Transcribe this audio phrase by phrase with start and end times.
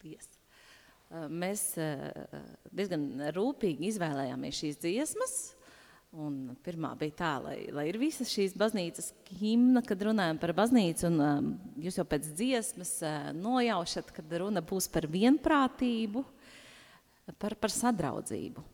[0.00, 0.30] Paldies.
[1.28, 1.74] Mēs
[2.72, 3.02] diezgan
[3.36, 5.34] rūpīgi izvēlējāmies šīs dziesmas.
[6.24, 11.04] Un pirmā bija tā, lai, lai ir visas šīs baznīcas himna, kad runājam par baznīcu,
[11.06, 16.24] un um, jūs jau pēc dziesmas uh, nojaušat, kad runa būs par vienprātību,
[17.38, 18.64] par, par sadraudzību.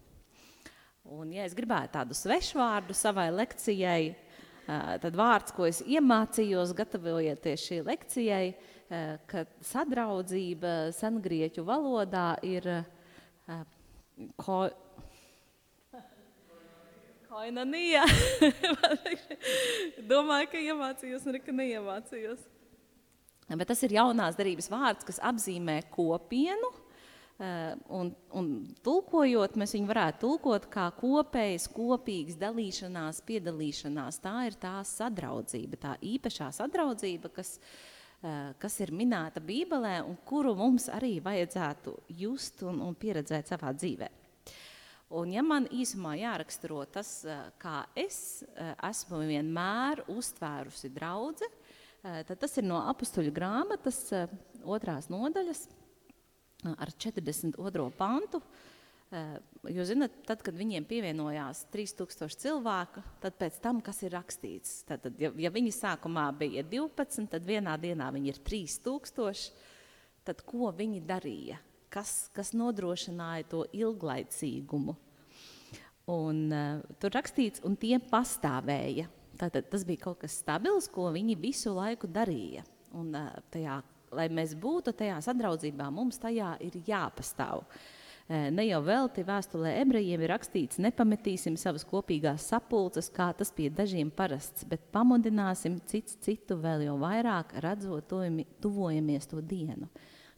[1.13, 7.69] Un, ja es gribētu tādu svešvārdu savai lekcijai, uh, tad vārds, ko es iemācījos, gatavojoties
[7.69, 13.63] šī lekcijai, uh, Eh, ka sadraudzība sengrieķu valodā ir eh,
[14.39, 14.61] ko,
[17.27, 18.05] koinanija.
[20.13, 22.45] Domāju, ka iemācījos un ka neiemācījos.
[23.47, 26.71] Bet tas ir jaunās darības vārds, kas apzīmē kopienu,
[27.43, 28.49] eh, un, un
[28.87, 34.23] tulkojot, mēs viņu varētu tulkot kā kopējas, kopīgas dalīšanās, piedalīšanās.
[34.23, 37.96] Tā ir tā sadraudzība, tā īpašā sadraudzība, kas Eh,
[38.59, 44.09] kas ir minēta Bībelē un kuru mums arī vajadzētu just un, un pieredzēt savā dzīvē.
[45.15, 51.51] Un ja man īsumā jāraksturo tas, eh, kā es eh, esmu vienmēr uztvērusi draudzi,
[52.07, 53.97] tad tas ir no apustuļu grāmatas
[54.63, 55.65] otrās nodaļas
[56.79, 57.87] ar 42.
[57.99, 58.76] pantu, Eh,
[59.13, 65.05] jūs zināt, tad, kad viņiem pievienojās 3000 cilvēku, tad pēc tam, kas ir rakstīts, tad,
[65.05, 69.51] tad ja, ja viņi sākumā bija 12, tad vienā dienā viņi ir 3000,
[70.27, 71.59] tad ko viņi darīja?
[71.93, 74.97] Kas, kas nodrošināja to ilglaicīgumu?
[76.11, 79.07] Un, uh, tur rakstīts, un tie pastāvēja.
[79.39, 82.65] Tātad tas bija kaut kas stabils, ko viņi visu laiku darīja.
[82.97, 83.79] Un, uh, tajā,
[84.19, 87.63] lai mēs būtu tajā sadraudzībā, mums tajā ir jāpastāv.
[87.63, 87.96] Uh,
[88.27, 94.11] Ne jau velti vēstulē ebrejiem ir rakstīts, nepametīsim savas kopīgās sapulces, kā tas pie dažiem
[94.11, 98.11] parasts, bet pamudināsim cits citu vēl jau vairāk, redzot
[98.65, 99.87] tuvojamies to dienu.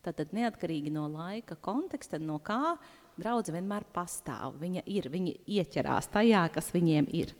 [0.04, 2.76] Tātad neatkarīgi no laika konteksta, no kā
[3.16, 4.60] draudze vienmēr pastāv.
[4.60, 7.32] Viņa ir, viņa ieķerās tajā, kas viņiem ir.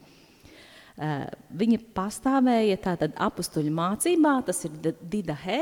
[0.98, 5.60] Uh, viņa pastāvēja tātad apustuļu mācībā, tas ir Didahe,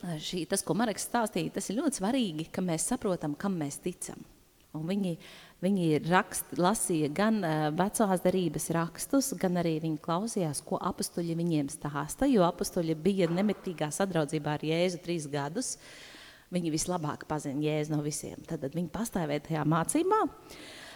[0.00, 4.20] šī, tas, ko Mareks stāstīja, tas ir ļoti svarīgi, ka mēs saprotam, kam mēs ticam.
[4.76, 5.16] Un viņi,
[5.64, 11.72] viņi rakst, lasīja gan uh, vecās darības rakstus, gan arī viņi klausījās, ko apstuļi viņiem
[11.74, 15.74] stāsta, jo apstuļi bija nemitīgā sadraudzībā ar Jēzu trīs gadus.
[16.54, 18.38] Viņi vislabāk pazina Jēzu no visiem.
[18.46, 20.22] Tad viņi pastāvēja tajā mācībā.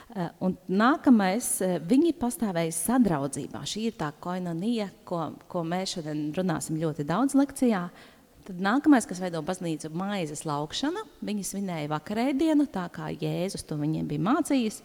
[0.04, 3.66] Uh, un nākamais, uh, viņi pastāvēja sadraudzībā.
[3.66, 7.88] Šī ir tā koinonija, ko, ko mēs šodien runāsim ļoti daudz lekcijā.
[7.90, 8.13] Uh,
[8.44, 11.00] Tad nākamais, kas veido baznīcu, ir maizes laukšana.
[11.24, 14.82] Viņi svinēja vakarēdienu, tā kā Jēzus to viņiem bija mācījis.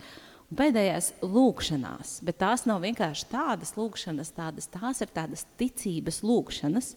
[0.48, 2.14] Un pēdējais- lūkšanās.
[2.24, 6.96] Bet tās nav vienkārši tādas lūkšanas, tādas, tās ir tādas ticības lūkšanas.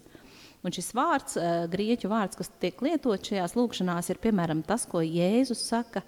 [0.62, 4.98] Un šis vārds, eh, grieķu vārds, kas tiek lietots šajās lūkšanās, ir piemēram tas, ko
[5.02, 6.04] Jēzus saka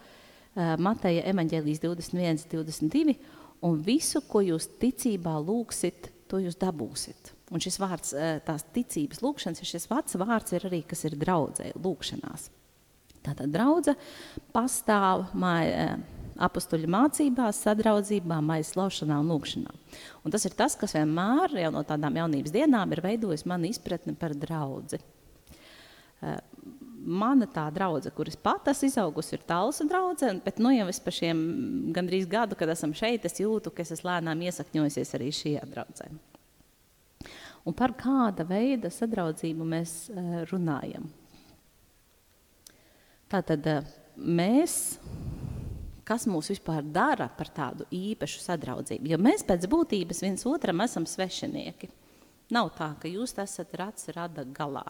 [0.57, 3.19] eh, Mateja evaņģēlijas 21, 22.
[3.61, 7.34] Un visu, ko jūs ticībā lūgsit, to jūs dabūsiet.
[7.55, 11.71] Un šis vārds, eh, tās ticības lūkšanas, šis vārds, vārds ir arī, kas ir draudzē,
[11.79, 12.49] lūkšanās.
[13.25, 13.95] Tātad draudze
[14.53, 15.97] pastāv māja, eh,
[16.35, 19.71] apustuļu mācībās, sadraudzībā, maijas laušanā un lūkšanā.
[20.25, 24.19] Un tas ir tas, kas vienmēr jau no tādām jaunības dienām ir veidojis mani izpratni
[24.19, 24.99] par draudzi.
[26.23, 26.41] Eh,
[27.07, 31.93] mana tā draudze, kuras pat esmu izaugusi, ir talsa draudze, bet nu jau pa šiem
[31.93, 36.34] gandrīz gadu, kad esam šeit, es jūtu, ka es esmu lēnām iesakņojusies arī šajā draudzē
[37.65, 41.09] un par kāda veida sadraudzību mēs eh, runājam.
[43.33, 44.99] Tātad eh, mēs,
[46.07, 51.09] kas mūs vispār dara par tādu īpašu sadraudzību, jo mēs pēc būtības viens otram esam
[51.09, 51.91] svešinieki.
[52.53, 54.85] Nav tā, ka jūs esat rats rada galā.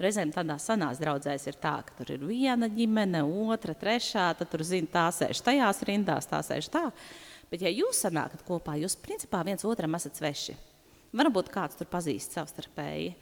[0.00, 4.64] Reizēm tādā sanās draudzēs ir tā, ka tur ir viena ģimene, otra, trešā, tad tur
[4.66, 6.86] zina, tā sēž tajās rindās, tā sēž tā.
[7.52, 10.56] Bet ja jūs sanākat kopā, jūs principā viens otram esat sveši.
[11.12, 13.16] Varbūt kāds tur pazīst savstarpēji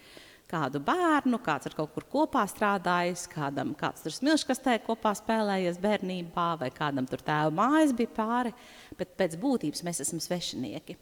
[0.50, 6.46] kādu bērnu, kāds ar kaut kur kopā strādājis, kādam kāds tur smilškastē kopā spēlējies bērnībā,
[6.60, 8.52] vai kādam tur tēva mājas bija pāri,
[8.98, 10.96] bet pēc būtības mēs esam svešinieki.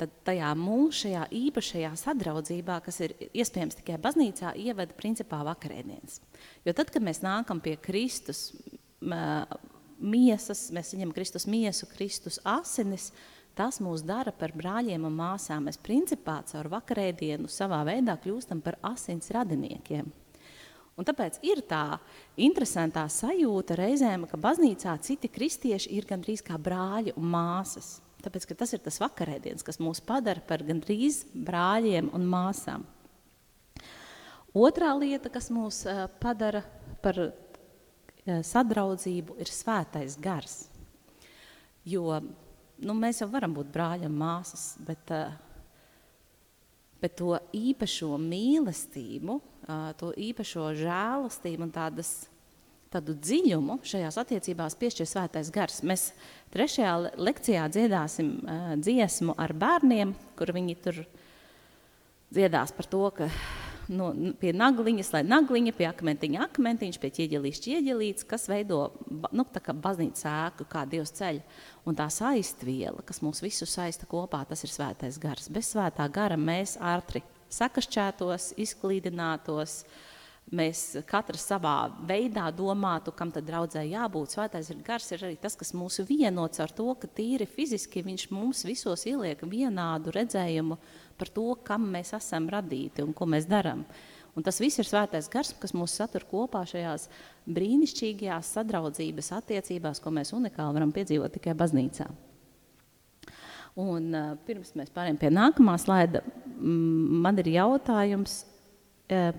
[0.00, 6.20] Tad tajā mūsu šajā īpašajā sadraudzībā, kas ir iespējams tikai baznīcā, ievada principā vakarēdienas.
[6.68, 8.50] Jo tad, kad mēs nākam pie Kristus
[9.96, 13.10] miesas, mēs saņemam Kristus miesu, Kristus asinis,
[13.56, 15.64] Tas mūs dara par brāļiem un māsām.
[15.64, 20.10] Mēs principā caur vakarēdienu savā veidā kļūstam par asins radiniekiem.
[20.96, 21.98] Un tāpēc ir tā
[22.40, 27.98] interesantā sajūta reizēm, ka baznīcā citi kristieši ir gandrīz kā brāļi un māsas.
[28.24, 32.86] Tāpēc, tas ir tas vakarēdienas, kas mūs padara par gandrīz brāļiem un māsām.
[34.56, 35.82] Otrā lieta, kas mūs
[36.20, 36.64] padara
[37.04, 37.20] par
[38.26, 40.64] sadraudzību ir svētais gars.
[41.86, 42.22] Jo
[42.82, 45.12] nu, mēs jau varam būt brāļi un māsas, bet,
[47.02, 49.40] bet to īpašo mīlestību,
[50.00, 52.14] to īpašo žēlastību un tādas,
[52.92, 55.82] tādu dziļumu šajās attiecībās piešķir svētais gars.
[55.86, 56.10] Mēs
[56.54, 58.32] trešajā lekcijā dziedāsim
[58.80, 61.02] dziesmu ar bērniem, kur viņi tur
[62.32, 63.30] dziedās par to, ka
[63.92, 64.08] no,
[64.40, 69.74] pie nagliņas, lai nagliņa, pie akmentiņa akmentiņš, pie ķieģelīša ķieģelīts, kas veido nu, tā kā
[69.74, 71.40] baznīca sēku, kā Dievs ceļ.
[71.86, 75.50] Un tā saistviela, kas mūs visus saista kopā, tas ir svētais gars.
[75.52, 77.22] Bez svētā gara mēs ātri
[77.54, 79.82] sakašķētos, izklīdinātos,
[80.54, 84.34] mēs katrs savā veidā domātu, kam tad draudzē jābūt.
[84.36, 88.62] Svētais gars ir arī tas, kas mūs vienots ar to, ka tīri fiziski viņš mums
[88.66, 90.78] visos ieliek vienādu redzējumu
[91.18, 93.82] par to, kam mēs esam radīti un ko mēs darām.
[94.36, 97.08] Un tas viss ir svētais gars, kas mūs satur kopā šajās
[97.56, 102.06] brīnišķīgajās sadraudzības attiecībās, ko mēs unikāli varam piedzīvot tikai baznīcā.
[103.76, 106.22] Un, uh, pirms mēs pārējām pie nākamā slaida,
[106.60, 108.38] man ir jautājums,
[109.12, 109.32] uh,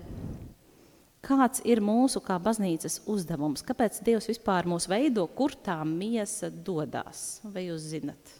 [1.28, 3.64] kāds ir mūsu kā baznīcas uzdevums?
[3.68, 7.40] Kāpēc Dievs vispār mūs veido, kur tā miesa dodas?
[7.44, 8.38] Vai jūs zinat?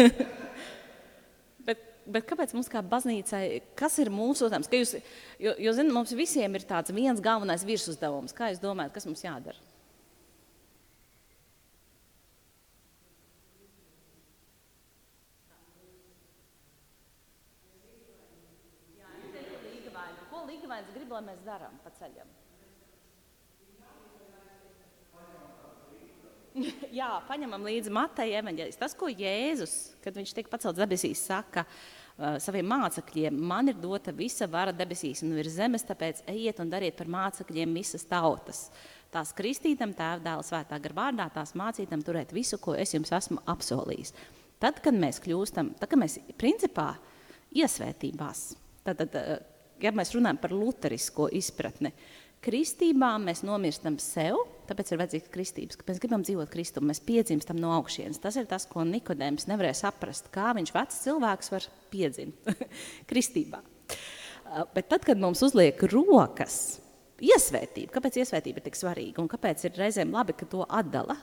[1.66, 3.44] bet, bet kāpēc mums kā baznīcai,
[3.78, 4.70] kas ir mūsu uzdevums?
[4.72, 4.94] Jūs,
[5.42, 8.36] jo, jo zin, mums visiem ir tāds viens galvenais virsuzdevums.
[8.36, 9.60] Kā jūs domājat, kas mums jādara?
[19.00, 19.10] Jā,
[20.30, 20.38] Ko
[21.10, 22.28] Grib, lai mēs darām pa ceļam?
[27.00, 28.78] Jā, paņemam līdzi Mateja evaņģēlis.
[28.78, 29.74] Tas, ko Jēzus,
[30.04, 35.24] kad viņš tiek pacelts debesīs, saka uh, saviem mācekļiem, man ir dota visa vara debesīs
[35.26, 38.68] un virs zemes, tāpēc ejiet un dariet par mācekļiem visas tautas.
[39.10, 43.42] Tās kristītam, tēva dēla svētā gar vārdā, tās mācītam turēt visu, ko es jums esmu
[43.50, 44.14] apsolījis.
[44.62, 46.92] Tad, kad mēs kļūstam, tad, kad mēs principā
[47.50, 48.52] iesvētībās,
[48.86, 49.50] tad, tad, uh,
[49.84, 51.92] ja mēs runājam par luterisko izpratni,
[52.40, 57.58] Kristībā mēs nomirstam sev, tāpēc ir vajadzīgs kristības, ka mēs gribam dzīvot Kristu, mēs piedzimstam
[57.60, 58.16] no augšienes.
[58.22, 62.48] Tas ir tas, ko Nikodēms nevarēja saprast, kā viņš vecs cilvēks var piedzimt
[63.10, 63.60] kristībā.
[64.72, 66.80] Bet tad, kad mums uzliek rokas,
[67.20, 71.18] iesvētība, kāpēc iesvētība ir tik svarīga un kāpēc ir reizēm labi, ka to atdala,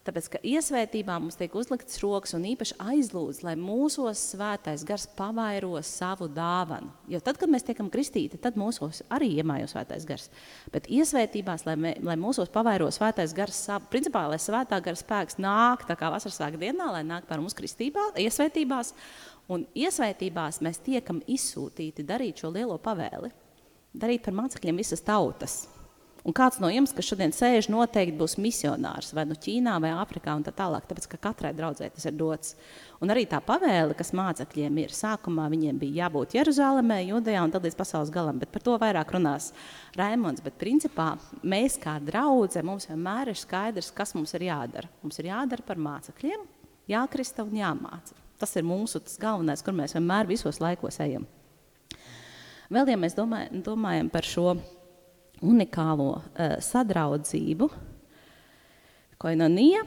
[0.00, 5.74] Tāpēc, ka iesvētībā mums tiek uzliktas rokas un īpaši aizlūdz, lai mūsos svētais gars pavairo
[5.84, 6.88] savu dāvanu.
[7.12, 10.30] Jo tad, kad mēs tiekam kristīti, tad mūsos arī iemājo svētais gars.
[10.72, 15.36] Bet iesvētībās, lai, mē, lai mūsos pavairo svētais gars savu, principā, lai svētā gara spēks
[15.36, 18.94] nāk tā kā vasaras svētku dienā, lai nāk par mums kristībā, iesvētībās,
[19.52, 23.28] un iesvētībās mēs tiekam izsūtīti darīt šo lielo pavēli,
[23.92, 25.60] darīt par mācekļiem visas tautas.
[26.20, 30.34] Un kāds no jums, kas šodien sēž, noteikti būs misionārs vai nu Ķīnā vai Āfrikā
[30.36, 32.56] un tā tālāk, tāpēc ka katrai draudzē tas ir dots.
[33.00, 37.64] Un arī tā pavēle, kas mācekļiem ir, sākumā viņiem bija jābūt Jeruzalemē, Judejā un tad
[37.64, 39.48] līdz pasaules galam, bet par to vairāk runās
[39.96, 40.42] Raimons.
[40.44, 44.90] Bet principā mēs kā draudze, mums vienmēr ir skaidrs, kas mums ir jādara.
[45.00, 46.42] Mums ir jādara par mācekļiem,
[46.92, 48.18] jākrista un jāmāca.
[48.40, 51.24] Tas ir mūsu tas galvenais, kur mēs vienmēr visos laikos ejam.
[52.70, 54.52] Vēl, ja mēs domājam, domājam par šo
[55.44, 57.70] unikālo uh, sadraudzību,
[59.20, 59.82] koinonija,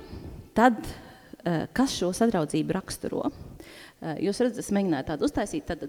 [0.57, 3.29] tad uh, kas šo sadraudzību raksturo?
[3.29, 5.87] Uh, jūs redzat, es mēģināju tādu uztaisīt, tad,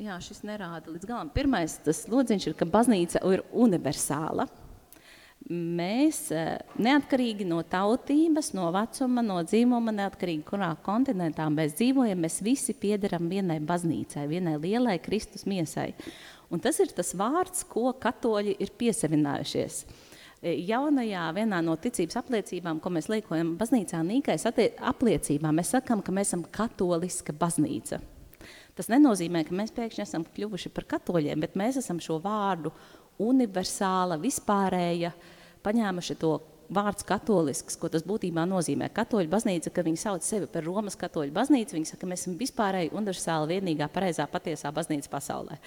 [0.00, 1.30] jā, šis nerāda līdz galam.
[1.34, 4.48] Pirmais, tas lodziņš ir, ka baznīca ir universāla.
[5.48, 6.26] Mēs
[6.76, 13.30] neatkarīgi no tautības, no vecuma, no dzīvuma, neatkarīgi kurā kontinentā mēs dzīvojam, mēs visi piederam
[13.32, 15.94] vienai baznīcai, vienai lielai Kristus miesai.
[16.50, 19.82] Un tas ir tas vārds, ko katoļi ir piesavinājušies.
[20.40, 26.14] E, jaunajā vienā no ticības apliecībām, ko mēs liekojam baznīcā Nīkais apliecībā, mēs sakam, ka
[26.14, 28.00] mēs esam katoliska baznīca.
[28.74, 32.72] Tas nenozīmē, ka mēs pēkšņi esam kļuvuši par katoļiem, bet mēs esam šo vārdu
[33.20, 35.12] universāla, vispārēja,
[35.62, 36.32] paņēmuši to
[36.70, 38.90] vārds katolisks, ko tas būtībā nozīmē.
[38.94, 42.36] Katoļu baznīca, ka viņi sauc sevi par Romas katoļu baznīcu, viņi saka, ka mēs esam
[42.40, 45.58] vispārēji universāli vienīgā pareizā patiesā baznīca pasaulē.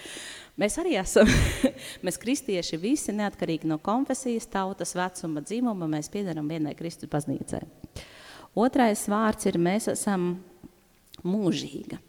[0.59, 1.29] Mēs arī esam,
[2.05, 7.63] mēs kristieši visi neatkarīgi no konfesijas, tautas, vecuma, dzimuma, mēs piedaram vienai Kristus baznīcai.
[8.63, 10.35] Otrais vārds ir, mēs esam
[11.25, 11.99] mūžīga.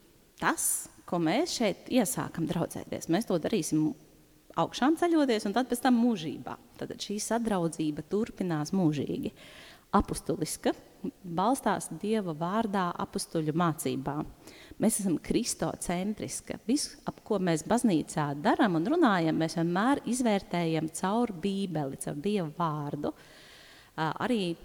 [0.41, 3.89] Tas, ko mēs šeit iesākam draudzēties, mēs to darīsim
[4.61, 6.57] augšām ceļoties, un tad pēc tam mūžībā.
[6.81, 9.33] Tad šī sadraudzība turpinās mūžīgi.
[9.95, 10.73] Apustuliska
[11.23, 14.17] balstās Dieva vārdā apustuļu mācībā.
[14.83, 16.59] Mēs esam kristocentriski.
[16.67, 22.49] Viss, ap ko mēs baznīcā darām un runājam, mēs vienmēr izvērtējam caur bībeli, caur Dieva
[22.59, 23.15] vārdu.
[23.95, 24.57] Arī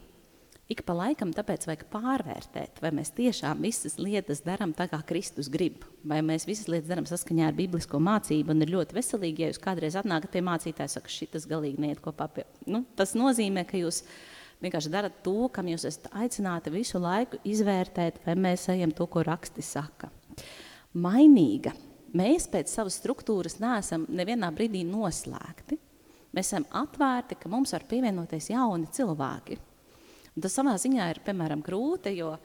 [0.70, 5.50] ik pa laikam tāpēc vajag pārvērtēt, vai mēs tiešām visas lietas darām tā, kā Kristus
[5.50, 9.50] grib, vai mēs visas lietas darām saskaņā ar biblisko mācību, un ir ļoti veselīgi, ja
[9.50, 13.82] jūs kādreiz atnākat pie mācītāja, saka, šitas galīgi neiet kopā pie, nu, tas nozīmē, ka
[13.82, 14.04] jūs
[14.62, 19.24] vienkārši darat to, kam jūs esat aicināti visu laiku izvērtēt, vai mēs ejam to, ko
[19.26, 20.12] raksti saka.
[20.94, 21.74] Mainīga.
[22.18, 25.78] Mēs pēc savas struktūras neesam nevienā brīdī noslēgti.
[26.34, 29.60] Mēs esam atvērti, ka mums var pievienoties jauni cilvēki
[30.36, 32.36] Un tas savā ziņā ir, piemēram, grūti, jo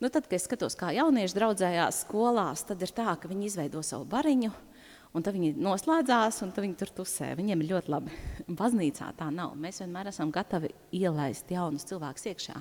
[0.00, 3.82] nu, tad, kad es skatos, kā jaunieši draudzējās skolās, tad ir tā, ka viņi izveido
[3.84, 4.52] savu bariņu,
[5.16, 7.32] un tad viņi noslēdzās, un tad viņi tur tusē.
[7.38, 8.16] Viņiem ir ļoti labi.
[8.60, 9.54] Baznīcā tā nav.
[9.58, 10.70] Mēs vienmēr esam gatavi
[11.00, 12.56] ielaist jaunus cilvēkus iekšā.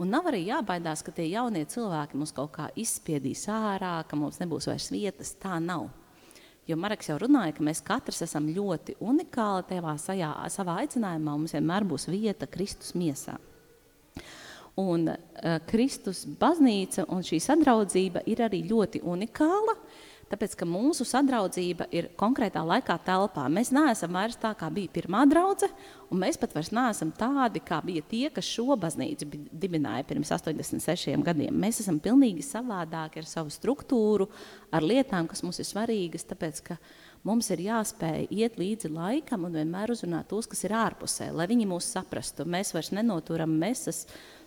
[0.00, 4.40] Un nav arī jābaidās, ka tie jaunie cilvēki mums kaut kā izspiedīs ārā, ka mums
[4.42, 5.32] nebūs vairs vietas.
[5.40, 5.88] Tā nav.
[6.66, 11.36] Jo Marks jau runāja, ka mēs katrs esam ļoti unikāli tevā sajā, savā aicinājumā.
[11.38, 13.36] Mums vienmēr būs vieta Kristus miesā.
[14.76, 19.72] Un uh, Kristus baznīca un šī sadraudzība ir arī ļoti unikāla,
[20.30, 23.46] tāpēc, ka mūsu sadraudzība ir konkrētā laikā telpā.
[23.52, 25.68] Mēs neesam vairs tā, kā bija pirmā draudze,
[26.10, 31.24] un mēs pat vairs neesam tādi, kā bija tie, kas šo baznīcu dibināja pirms 86
[31.24, 31.56] gadiem.
[31.56, 34.28] Mēs esam pilnīgi savādāki ar savu struktūru,
[34.74, 36.80] ar lietām, kas mums ir svarīgas, tāpēc, ka
[37.26, 41.70] mums ir jāspēj iet līdzi laikam un vienmēr uzrunāt tos, kas ir ārpusē, lai viņi
[41.70, 42.46] mūs saprastu.
[42.50, 44.04] Mēs vairs nenoturam mesas,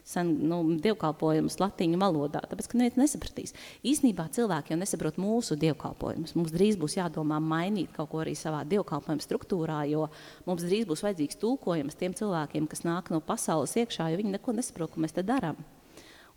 [0.09, 3.55] sen, nu, dievkalpojumus latīņu valodā, tāpēc, ka neviens nesapratīs.
[3.85, 6.35] Īsnībā cilvēki jau nesaprot mūsu dievkalpojumus.
[6.37, 10.07] Mums drīz būs jādomā mainīt kaut ko arī savā dievkalpojuma struktūrā, jo
[10.49, 14.57] mums drīz būs vajadzīgs tulkojums tiem cilvēkiem, kas nāk no pasaules iekšā, jo viņi neko
[14.57, 15.59] nesaprot, ko mēs te darām.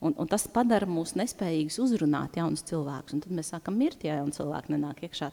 [0.02, 3.23] Un, un tas padara mūs nespējīgus uzrunāt jaunus cilvēkus.
[3.23, 5.31] Tad mēs sākam mirt, ja jauni cilvēki nenāk iekšā.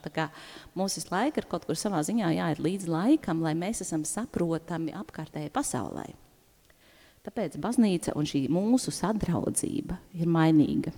[0.77, 4.93] Mums visu laiku ir kaut kur savā ziņā jāiet līdz laikam, lai mēs esam saprotami
[4.93, 6.12] apkārtējai pasaulē.
[7.29, 10.89] Tāpēc baznīca un šī mūsu sadraudzība ir mainīga.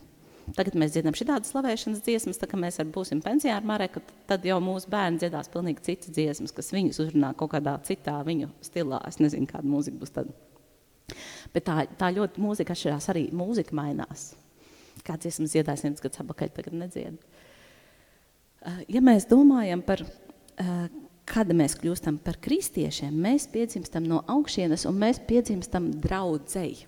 [0.55, 4.61] Tagad mēs dziedam šādas slavēšanas dziesmas, tā kā mēs būsim pensijā ar Mareku, tad jau
[4.63, 9.01] mūsu bērni dziedās pilnīgi citas dziesmas, kas viņus uzrunā kaut kādā citā viņu stilā.
[9.09, 10.31] Es nezinu, kāda mūzika būs tad.
[11.51, 13.25] Bet tā, tā ļoti mūzika atšķirās arī.
[13.35, 14.29] Mūzika mainās.
[15.03, 17.19] Kāds dziesmas dziedājas viens gads apakaļ, tagad nedzied.
[18.63, 20.87] Eh, ja mēs domājam par eh,
[21.31, 26.87] kad mēs kļūstam par kristiešiem, mēs piedzimstam no augšienes un mēs piedzimstam draudzēji.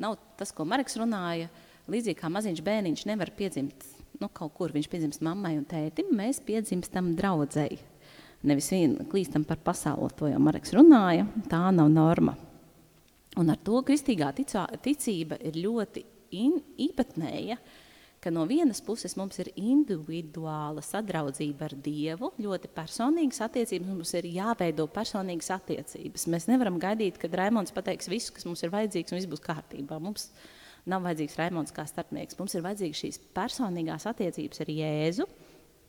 [0.00, 1.50] Nav tas, ko Marks runāja,
[1.92, 3.84] līdzīgi kā maziņš bērniņš nevar piedzimt
[4.22, 7.80] nu, kaut kur, viņš piedzimst mammai un tētim, mēs piedzimstam draudzēji.
[8.48, 12.34] Nevis vien klīstam par pasauli, to jau Marks runāja, tā nav norma.
[13.38, 16.02] Un ar to kristīgā ticā, ticība ir ļoti
[16.40, 17.91] in, īpatnēja, uh,
[18.22, 24.28] ka no vienas puses mums ir individuāla sadraudzība ar Dievu, ļoti personīgas attiecības, mums ir
[24.30, 26.28] jāveido personīgas attiecības.
[26.30, 29.98] Mēs nevaram gaidīt, kad Raimons pateiks visu, kas mums ir vajadzīgs, un viss būs kārtībā.
[30.02, 30.28] Mums
[30.86, 32.38] nav vajadzīgs Raimons kā starpnieks.
[32.38, 35.28] Mums ir vajadzīgas šīs personīgās attiecības ar Jēzu.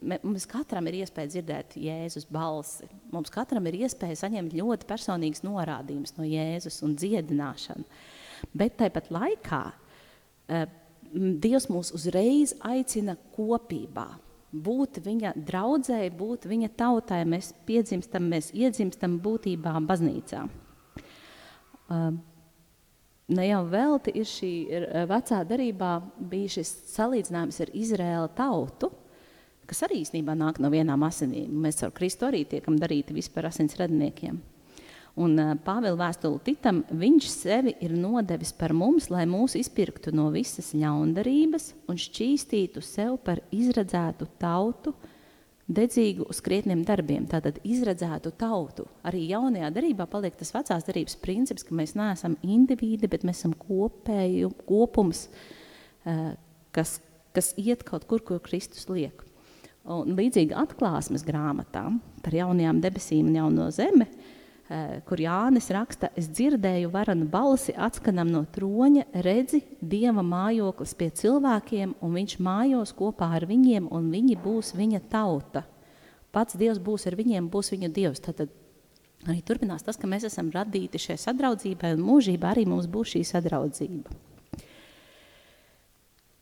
[0.03, 2.89] Mums katram ir iespēja dzirdēt Jēzus balsi.
[3.13, 7.85] Mums katram ir iespēja saņemt ļoti personīgas norādījumus no Jēzus un dziedināšanu.
[8.57, 10.65] Bet tāpat laikā uh,
[11.13, 14.08] Dievs mūs uzreiz aicina kopībā.
[14.53, 20.43] Būt viņa draudzēji, būt viņa tautai, mēs piedzimstam, mēs iedzimstam būtībā baznīcā.
[21.93, 22.13] Uh,
[23.34, 28.91] ne jau velti ir šī ir vecā darībā bija šis salīdzinājums ar Izraēla tautu,
[29.70, 31.53] kas arī īstenībā nāk no vienām asinīm.
[31.65, 34.41] Mēs ar Kristu arī tiekam darīti vispār asins radiniekiem.
[35.13, 40.72] Un Pāvila vēstuli Titam, viņš sevi ir nodevis par mums, lai mūs izpirktu no visas
[40.74, 44.96] ļaundarības un šķīstītu sev par izredzētu tautu,
[45.70, 47.27] dedzīgu uz krietniem darbiem.
[47.29, 48.88] Tātad izredzētu tautu.
[49.05, 53.53] Arī jaunajā darbā paliek tas vecās darbības princips, ka mēs neesam individi, bet mēs esam
[53.53, 55.27] kopēju, kopums,
[56.74, 56.98] kas,
[57.38, 59.22] kas iet kaut kur, kur Kristus liek.
[59.86, 64.23] Un līdzīgi atklāsmes grāmatām par jaunajām debesīm un jauno zemi, Eh,
[65.06, 71.96] kur Jānis raksta, es dzirdēju varanu balsi atskanam no troņa, redzi Dieva mājoklis pie cilvēkiem,
[72.01, 75.65] un viņš mājos kopā ar viņiem, un viņi būs viņa tauta.
[76.34, 78.24] Pats Dievs būs ar viņiem, būs viņu Dievs.
[78.25, 78.48] Tad
[79.27, 83.25] arī turpinās tas, ka mēs esam radīti šai sadraudzībai, un mūžībā arī mums būs šī
[83.30, 84.15] sadraudzība.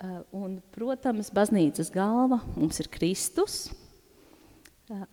[0.02, 3.68] Eh, un, protams, baznīcas galva mums ir Kristus,
[4.90, 5.04] eh,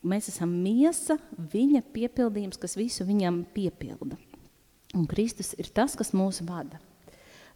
[0.00, 4.16] Mēs esam miesa, viņa piepildījums, kas visu viņam piepilda.
[4.96, 6.80] Un Kristus ir tas, kas mūs vada.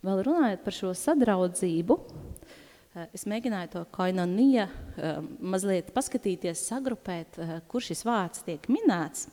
[0.05, 7.55] Vēl runājot par šo sadraudzību, eh, es mēģināju to koinonija eh, mazliet paskatīties, sagrupēt, eh,
[7.67, 9.31] kur šis vārds tiek minēts.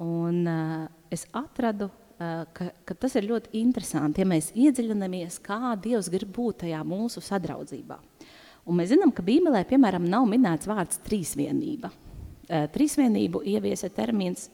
[0.00, 0.46] Un
[1.12, 6.62] es atradu, ka, ka tas ir ļoti interesanti, ja mēs iedziļinamies, kā Dievs grib būt
[6.62, 7.98] tajā mūsu sadraudzībā.
[8.64, 11.90] Un mēs zinām, ka Bībelē, piemēram, nav minēts vārds trīsvienība.
[12.50, 14.48] Trīsvienību ieviesa termins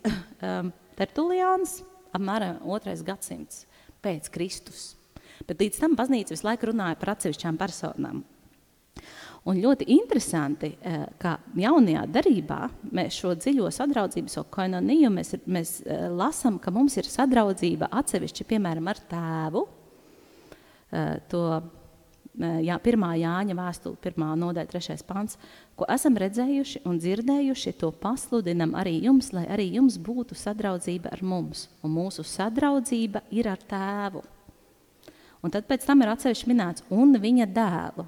[0.97, 1.81] Tertuliāns,
[2.17, 3.65] apmēram otrais gadsimts
[4.05, 4.95] pēc Kristus.
[5.49, 8.23] Bet līdz tam baznīca visu laiku runāja par atsevišķām personām.
[9.47, 15.83] Un ļoti interesanti, eh, ka jaunajā darbā mēs šo dziļo sadraudzību, so koinoniju, mēs, mēs
[15.87, 19.63] eh, lasām, ka mums ir sadraudzība atsevišķi, piemēram, ar tēvu.
[20.91, 21.63] Eh, to
[22.37, 25.39] jā, pirmā Jāņa vēstule, pirmā nodaļa, trešais pants,
[25.77, 31.25] ko esam redzējuši un dzirdējuši, to pasludinam arī jums, lai arī jums būtu sadraudzība ar
[31.25, 31.67] mums.
[31.83, 34.25] Un mūsu sadraudzība ir ar tēvu.
[35.45, 38.07] Un tad pēc tam ir atsevišķi minēts un viņa dēlu.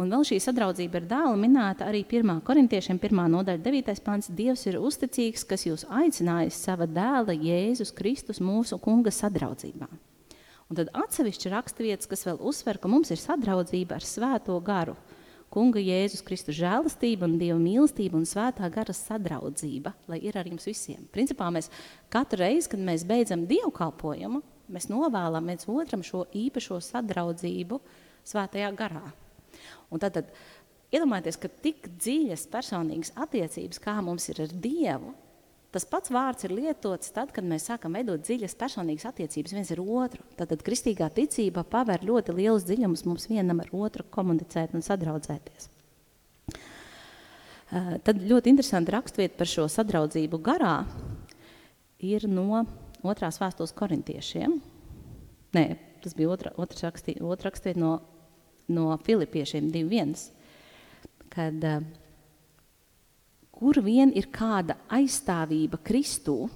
[0.00, 2.38] Un vēl šī sadraudzība ar dēlu minēta arī 1.
[2.46, 3.26] korintiešiem, 1.
[3.34, 4.00] nodaļa, 9.
[4.04, 4.30] pants.
[4.32, 9.90] Dievs ir uzticīgs, kas jūs aicinājis sava dēla Jēzus Kristus mūsu kunga sadraudzībā.
[10.72, 14.94] Un tad atsevišķi raksturvietas, kas vēl uzsver, ka mums ir sadraudzība ar svēto garu.
[15.52, 20.64] Kunga Jēzus Kristus žēlastība un Dieva mīlestība un svētā gara sadraudzība, lai ir ar jums
[20.64, 21.02] visiem.
[21.12, 21.68] Principā mēs
[22.08, 24.40] katru reizi, kad mēs beidzam dievkalpojumu,
[24.72, 27.82] mēs novēlam viens otram šo īpašo sadraudzību
[28.32, 29.04] svētajā garā.
[29.92, 30.32] Un tad, tad
[30.88, 35.12] iedomājieties, ka tik dziļas personīgas attiecības, kā mums ir ar Dievu,
[35.72, 39.80] Tas pats vārds ir lietots tad, kad mēs sākam veidot dziļas personīgas attiecības viens ar
[39.80, 40.24] otru.
[40.36, 45.70] Tad, kristīgā ticība paver ļoti lielus dziļumus mums vienam ar otru komunicēt un sadraudzēties.
[47.72, 50.74] Uh, tad ļoti interesanti rakstvieta par šo sadraudzību garā
[52.04, 52.66] ir no
[53.00, 54.58] otrās vēstules korintiešiem.
[55.56, 55.64] Nē,
[56.04, 57.94] tas bija otra, otrs rakstvieta no,
[58.68, 60.12] no filipiešiem 2.1,
[61.32, 61.80] kad uh,
[63.62, 66.48] kur vien ir kāda aizstāvība Kristū,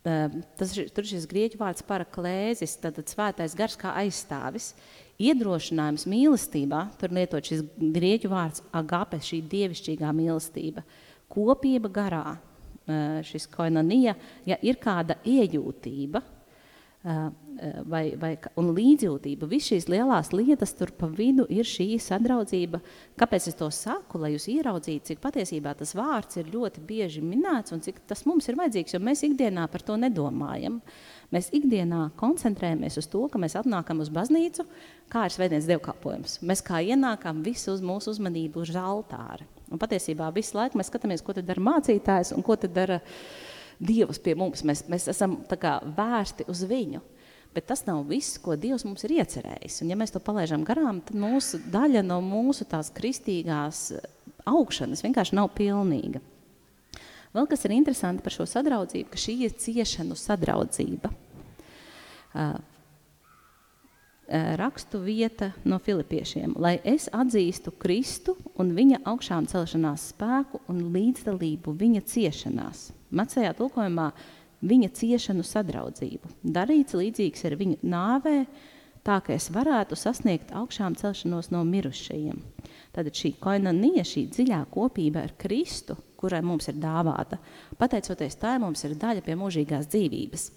[0.00, 4.72] tas ir, šis grieķu vārds paraklēzis, tad svētais gars kā aizstāvis,
[5.20, 10.86] iedrošinājums mīlestībā, tur lietot šis grieķu vārds agape, šī dievišķīgā mīlestība,
[11.28, 12.38] kopība garā,
[13.28, 14.16] šis koinonija,
[14.48, 16.24] ja ir kāda iejūtība,
[17.02, 19.48] vai, vai, un līdzjūtība.
[19.48, 22.80] Visas šīs lielās lietas tur pa vidu ir šī sadraudzība.
[23.20, 24.20] Kāpēc es to saku?
[24.20, 28.48] Lai jūs ieraudzītu, cik patiesībā tas vārds ir ļoti bieži minēts un cik tas mums
[28.48, 30.80] ir vajadzīgs, jo mēs ikdienā par to nedomājam.
[31.32, 34.66] Mēs ikdienā koncentrējamies uz to, ka mēs atnākam uz baznīcu,
[35.12, 36.40] kā ir svētdienas dievkalpojums.
[36.44, 39.46] Mēs kā ienākam visu uz mūsu uzmanību uz altāri.
[39.70, 43.49] Un patiesībā visu laiku mēs skatāmies, ko tad dara mācītājs un ko tad dara uh,
[43.80, 44.62] Dievs pie mums.
[44.66, 47.00] Mēs, mēs esam kā, vērsti uz viņu.
[47.54, 49.80] Bet tas nav viss, ko Dievs mums ir iecerējis.
[49.82, 53.88] Un, ja mēs to palaidām garām, tad mūsu daļa no mūsu tās kristīgās
[54.46, 56.20] augšanas vienkārši nav pilnīga.
[57.34, 61.10] Vēl kas ir interesanti par šo sadraudzību, ka šī ir ciešanu sadraudzība.
[62.30, 62.54] Uh,
[64.30, 71.74] rakstu vieta no filipiešiem, lai es atzīstu Kristu un viņa augšām celšanās spēku un līdzdalību
[71.80, 74.10] viņa ciešanās Macējā tulkojumā
[74.66, 76.30] viņa ciešanu sadraudzību.
[76.44, 78.36] Darīts līdzīgs ar viņu nāvē,
[79.06, 82.40] tā ka es varētu sasniegt augšām celšanos no mirušajiem.
[82.94, 87.38] Tad šī koinonija, šī dziļā kopība ar Kristu, kurai mums ir dāvāta,
[87.80, 90.50] pateicoties tā, mums ir daļa pie mūžīgās dzīvības.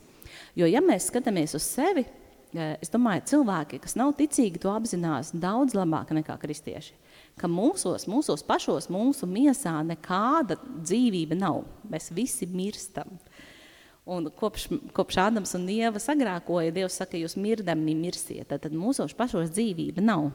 [0.60, 5.32] Jo, ja mēs skatāmies uz sevi, eh, es domāju, cilvēki, kas nav ticīgi, to apzinās
[5.32, 7.03] daudz labāk nekā kristieši
[7.40, 11.64] ka mūsos, mūsos pašos, mūsu miesā nekāda dzīvība nav.
[11.90, 13.18] Mēs visi mirstam.
[14.04, 19.16] Un kopš, kopš Ādams un Ieva sagrākoja, Dievs saka, jūs mirdami mirsiet, tad, tad mūsos
[19.16, 20.30] pašos dzīvība nav.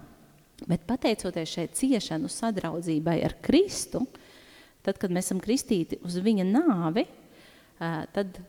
[0.66, 4.02] Bet pateicoties šai ciešanu sadraudzībai ar Kristu,
[4.82, 7.04] tad, kad mēs esam kristīti uz viņa nāvi,
[7.78, 8.40] tad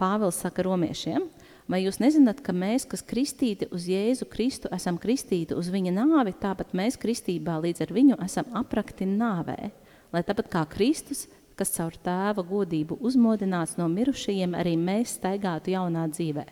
[0.00, 1.28] Pāvils saka romiešiem–
[1.72, 6.34] Vai jūs nezināt, ka mēs, kas kristīti uz Jēzu Kristu, esam kristīti uz viņa nāvi,
[6.36, 9.70] tāpat mēs kristībā līdz ar viņu esam aprakti nāvē,
[10.12, 11.24] lai tāpat kā Kristus,
[11.56, 16.44] kas caur tēva godību uzmodināts no mirušajiem, arī mēs staigātu jaunā dzīvē.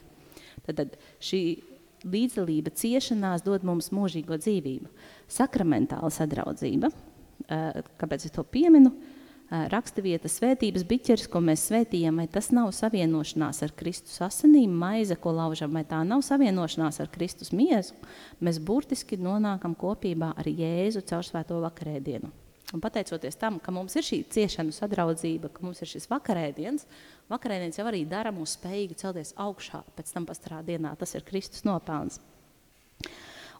[0.70, 1.42] Tad, šī
[2.08, 4.88] līdzdalība ciešanās dod mums mūžīgo dzīvību.
[5.28, 6.88] Sakramentāla sadraudzība,
[8.00, 8.94] kāpēc es to pieminu,
[9.50, 15.32] rakstavieta svētības biķeris, ko mēs svētījam, vai tas nav savienošanās ar Kristus asinīm, maize, ko
[15.34, 17.96] laužam, vai tā nav savienošanās ar Kristus miezu,
[18.38, 22.30] mēs burtiski nonākam kopībā ar Jēzu caur svēto vakarēdienu.
[22.70, 26.86] Un pateicoties tam, ka mums ir šī ciešanu sadraudzība, ka mums ir šis vakarēdiens,
[27.32, 30.94] vakarēdiens jau arī dara mūs spējīgi celties augšā pēc tam pastarā dienā.
[31.00, 32.20] Tas ir Kristus nopelns.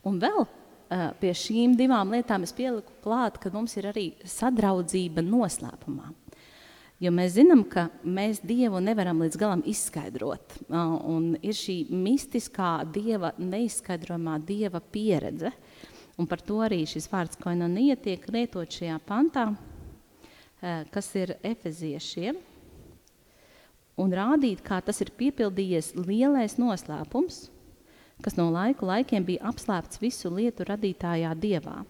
[0.07, 0.47] Un vēl
[0.91, 6.11] pie šīm divām lietām es pieliku klāt, ka mums ir arī sadraudzība noslēpumā.
[7.01, 10.59] Jo mēs zinām, ka mēs Dievu nevaram līdz galam izskaidrot.
[10.69, 15.55] Un ir šī mistiskā Dieva, neizskaidrojamā Dieva pieredze.
[16.21, 19.47] Un par to arī šis vārds koinonija tiek lietot šajā pantā,
[20.93, 22.37] kas ir efeziešiem.
[24.01, 27.47] Un rādīt, kā tas ir piepildījies lielais noslēpums,
[28.25, 31.81] kas no laiku laikiem bija apslēpts visu lietu radītājā dievā.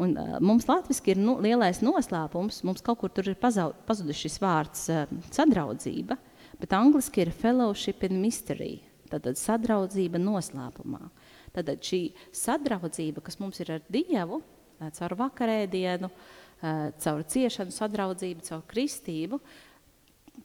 [0.00, 4.38] Un, uh, mums latviešu ir nu, lielais noslēpums, mums kaut kur tur ir pazudis šis
[4.42, 6.18] vārds uh, sadraudzība,
[6.60, 8.78] bet angliski ir fellowship in mystery,
[9.10, 11.08] tātad sadraudzība noslēpumā.
[11.56, 12.02] Tad šī
[12.36, 19.40] sadraudzība, kas mums ir ar Dievu, uh, caur vakarēdienu, uh, caur ciešanu sadraudzību, caur kristību,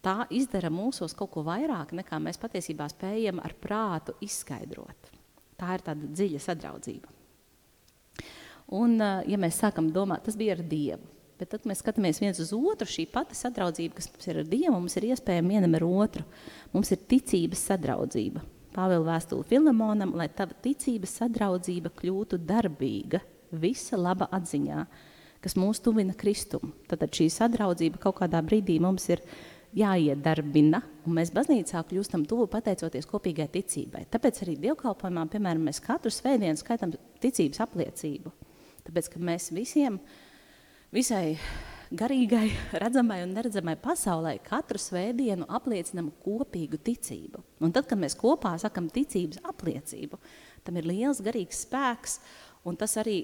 [0.03, 5.11] tā izdara mūsos kaut ko vairāk, nekā mēs patiesībā spējam ar prātu izskaidrot.
[5.59, 7.11] Tā ir tāda dziļa sadraudzība.
[8.73, 11.11] Un, ja mēs sākam domāt, tas bija ar Dievu.
[11.39, 14.73] Bet tad, mēs skatāmies viens uz otru, šī pati sadraudzība, kas mums ir ar Dievu,
[14.77, 16.25] mums ir iespējama vienam ar otru.
[16.71, 18.43] Mums ir ticības sadraudzība.
[18.73, 23.21] Pāvila vēstule Filamonam, lai tava ticības sadraudzība kļūtu darbīga,
[23.61, 24.85] visa laba atziņā,
[25.43, 26.71] kas mūs tuvina Kristumu.
[26.89, 29.21] Tad šī sadraudzība kaut kādā brīdī mums ir
[29.77, 34.05] jāiedarbina, un mēs baznīcā kļūstam tuvu pateicoties kopīgai ticībai.
[34.13, 38.33] Tāpēc arī dievkalpojumā, piemēram, mēs katru svētdienu skaitām ticības apliecību.
[38.87, 39.97] Tāpēc, ka mēs visiem,
[40.93, 41.37] visai
[41.93, 42.47] garīgai,
[42.81, 47.43] redzamai un neredzamai pasaulē katru svētdienu apliecinam kopīgu ticību.
[47.63, 50.19] Un tad, kad mēs kopā sakam ticības apliecību,
[50.65, 52.19] tam ir liels garīgs spēks,
[52.67, 53.21] un tas arī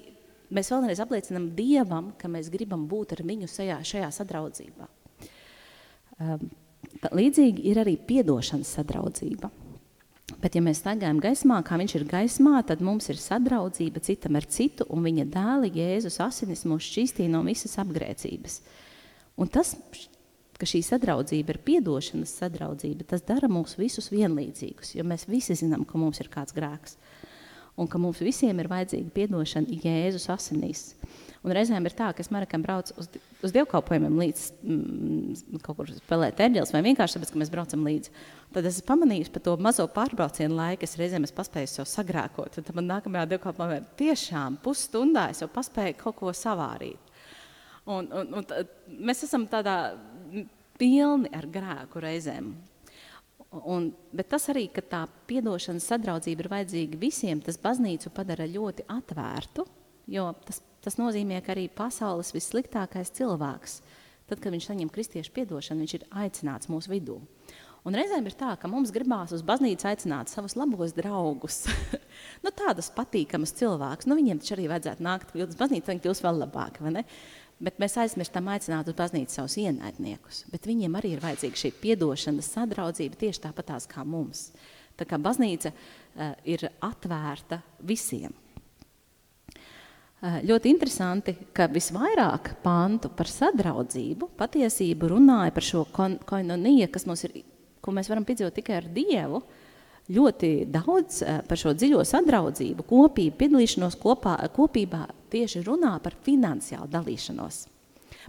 [0.54, 4.88] mēs vēlreiz apliecinam Dievam, ka mēs gribam būt ar viņu šajā, šajā sadraudzībā.
[6.20, 6.50] Ehm,
[7.16, 9.50] līdzīgi ir arī piedošanas sadraudzība.
[10.40, 14.46] Bet, ja mēs staigājam gaismā, kā viņš ir gaismā, tad mums ir sadraudzība citam ar
[14.48, 18.60] citu, un viņa dēla Jēzus asinis mūs šķīstīja no visas apgrēcības.
[19.40, 19.74] Un tas,
[20.60, 25.84] ka šī sadraudzība ir piedošanas sadraudzība, tas dara mūs visus vienlīdzīgus, jo mēs visi zinām,
[25.88, 26.96] ka mums ir kāds grēks.
[27.80, 30.82] Un ka mums visiem ir vajadzīga piedošana Jēzus asinīs.
[31.40, 33.06] Un reizēm ir tā, ka es Marakam braucu uz,
[33.40, 38.12] uz dievkalpojumiem līdz mm, kaut kur spēlēt ērģeles vai vienkārši tāpēc, ka mēs braucam līdzi.
[38.52, 42.58] Tad es pamanīju pa to mazo pārbraucienu laiku, es reizēm es paspēju sev sagrēkot.
[42.58, 47.08] Tad man nākamajā dievkalpojumā tiešām pusstundā es jau paspēju kaut ko savārīt.
[47.88, 49.78] Un, un, un mēs esam tādā
[50.80, 52.52] pilni ar grēku reizēm.
[53.50, 58.86] Un, bet tas arī, ka tā piedošanas sadraudzība ir vajadzīga visiem, tas baznīcu padara ļoti
[58.94, 59.64] atvērtu,
[60.10, 63.80] jo tas Tas nozīmē, ka arī pasaules vissliktākais cilvēks,
[64.30, 67.18] tad, kad viņš saņem kristiešu piedošanu, viņš ir aicināts mūsu vidū.
[67.84, 71.62] Un reizēm ir tā, ka mums gribās uz baznīcu aicināt savus labos draugus,
[72.44, 74.08] nu, tādus patīkamus cilvēkus.
[74.08, 77.04] Nu, viņiem taču arī vajadzētu nākt uz baznīcu, viņi kļūs vēl labāki.
[77.60, 80.46] Bet mēs aizmirstam aicināt uz baznīcu savus ienaidniekus.
[80.52, 84.48] Bet viņiem arī ir vajadzīga šī piedošanas sadraudzība tieši tāpatās kā mums.
[84.96, 88.32] Tā kā baznīca uh, ir atvērta visiem.
[90.20, 95.86] Eh, ļoti interesanti, ka visvairāk pantu par sadraudzību patiesību runāja par šo
[96.28, 97.38] koinoniju, kas mums ir,
[97.80, 99.40] ko mēs varam piedzīvot tikai ar Dievu.
[100.10, 106.90] Ļoti daudz eh, par šo dziļo sadraudzību, kopību, piedalīšanos kopā, kopībā tieši runā par finansiālu
[106.90, 107.60] dalīšanos.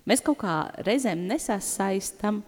[0.05, 0.55] Mēs kaut kā
[0.85, 2.41] reizēm nesasaistam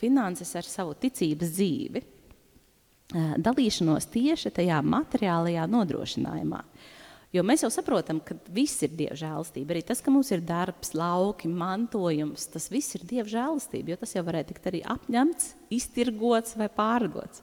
[0.00, 6.62] finanses ar savu ticības dzīvi, eh, dalīšanos tieši tajā materiālajā nodrošinājumā.
[7.34, 9.74] Jo mēs jau saprotam, ka viss ir Dieva žēlastība.
[9.74, 14.14] Arī tas, ka mums ir darbs, lauki, mantojums, tas viss ir Dieva žēlastība, jo tas
[14.14, 17.42] jau varēja tikt arī apņemts, iztirgots vai pārdots.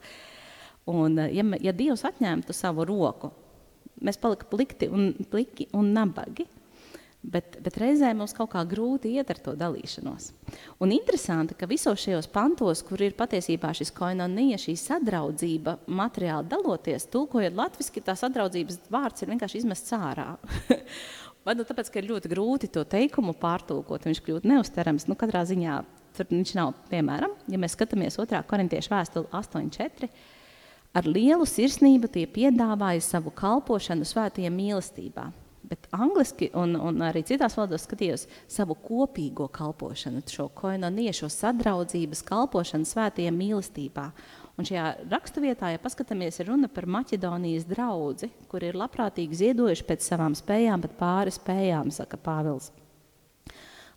[0.90, 3.32] Un, eh, ja, ja Dievs atņemtu savu roku,
[4.04, 6.48] mēs paliktu plikti un, pliki un nabagi.
[7.24, 10.26] Bet, bet reizē mums kaut kā grūti iet ar to dalīšanos.
[10.84, 17.08] Un interesanti, ka visos šajos pantos, kur ir patiesībā šis koinonija, šī sadraudzība materiāli daloties,
[17.14, 20.34] tulkojot latviski, tā sadraudzības vārds ir vienkārši izmests ārā.
[21.48, 25.48] Vai nu tāpēc, ka ir ļoti grūti to teikumu pārtulkot, viņš kļūt neustarams, nu katrā
[25.48, 25.80] ziņā
[26.18, 28.44] tur viņš nav, piemēram, ja mēs skatāmies 2.
[28.50, 30.12] korintiešu vēstuli 8.4,
[30.94, 35.30] ar lielu sirsnību tie piedāvāja savu kalpošanu svētajiem mīlestībā–
[35.64, 42.24] bet angliski un, un arī citās valodās skatījos savu kopīgo kalpošanu, šo koinoniju, šo sadraudzības
[42.28, 44.10] kalpošanu svētajiem mīlestībā.
[44.60, 50.06] Un šajā raksturvietā, ja paskatāmies, ir runa par Maķedonijas draugu, kur ir labprātīgi ziedojuši pēc
[50.12, 52.70] savām spējām, bet pāri spējām, saka Pāvils.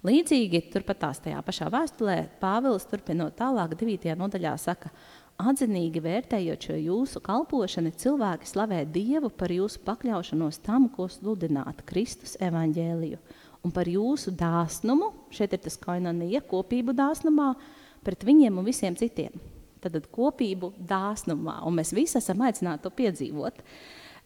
[0.06, 4.12] Līdzīgi turpat tās tajā pašā vēstulē Pāvils turpinot tālāk 9.
[4.16, 4.92] nodaļā saka,
[5.40, 12.36] atzinīgi vērtējot šo jūsu kalpošanu, cilvēki slavē Dievu par jūsu pakļaušanos tam, ko sludināt Kristus
[12.42, 13.20] evaņģēliju,
[13.64, 17.52] un par jūsu dāsnumu, šeit ir tas kainanija, kopību dāsnumā,
[18.06, 19.34] pret viņiem un visiem citiem.
[19.84, 23.60] Tad kopību dāsnumā, un mēs visi esam aicināti to piedzīvot.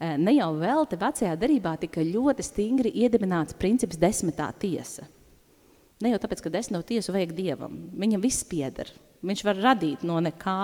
[0.00, 5.08] Eh, ne jau vēl te vecajā darībā tika ļoti stingri iedibināts princips desmitā tiesa–
[6.00, 7.74] Ne jau tāpēc, ka desmito tiesu vajag dievam.
[8.00, 8.88] Viņam viss pieder.
[9.20, 10.62] Viņš var radīt no nekā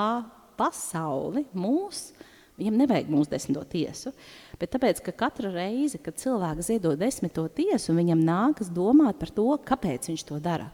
[0.58, 2.10] pasauli, mūs.
[2.56, 4.14] Viņam nevajag mūsu desmito tiesu.
[4.56, 9.50] Bet tāpēc, ka katru reizi, kad cilvēks ziedo desmito tiesu, viņam nākas domāt par to,
[9.68, 10.70] kāpēc viņš to dara.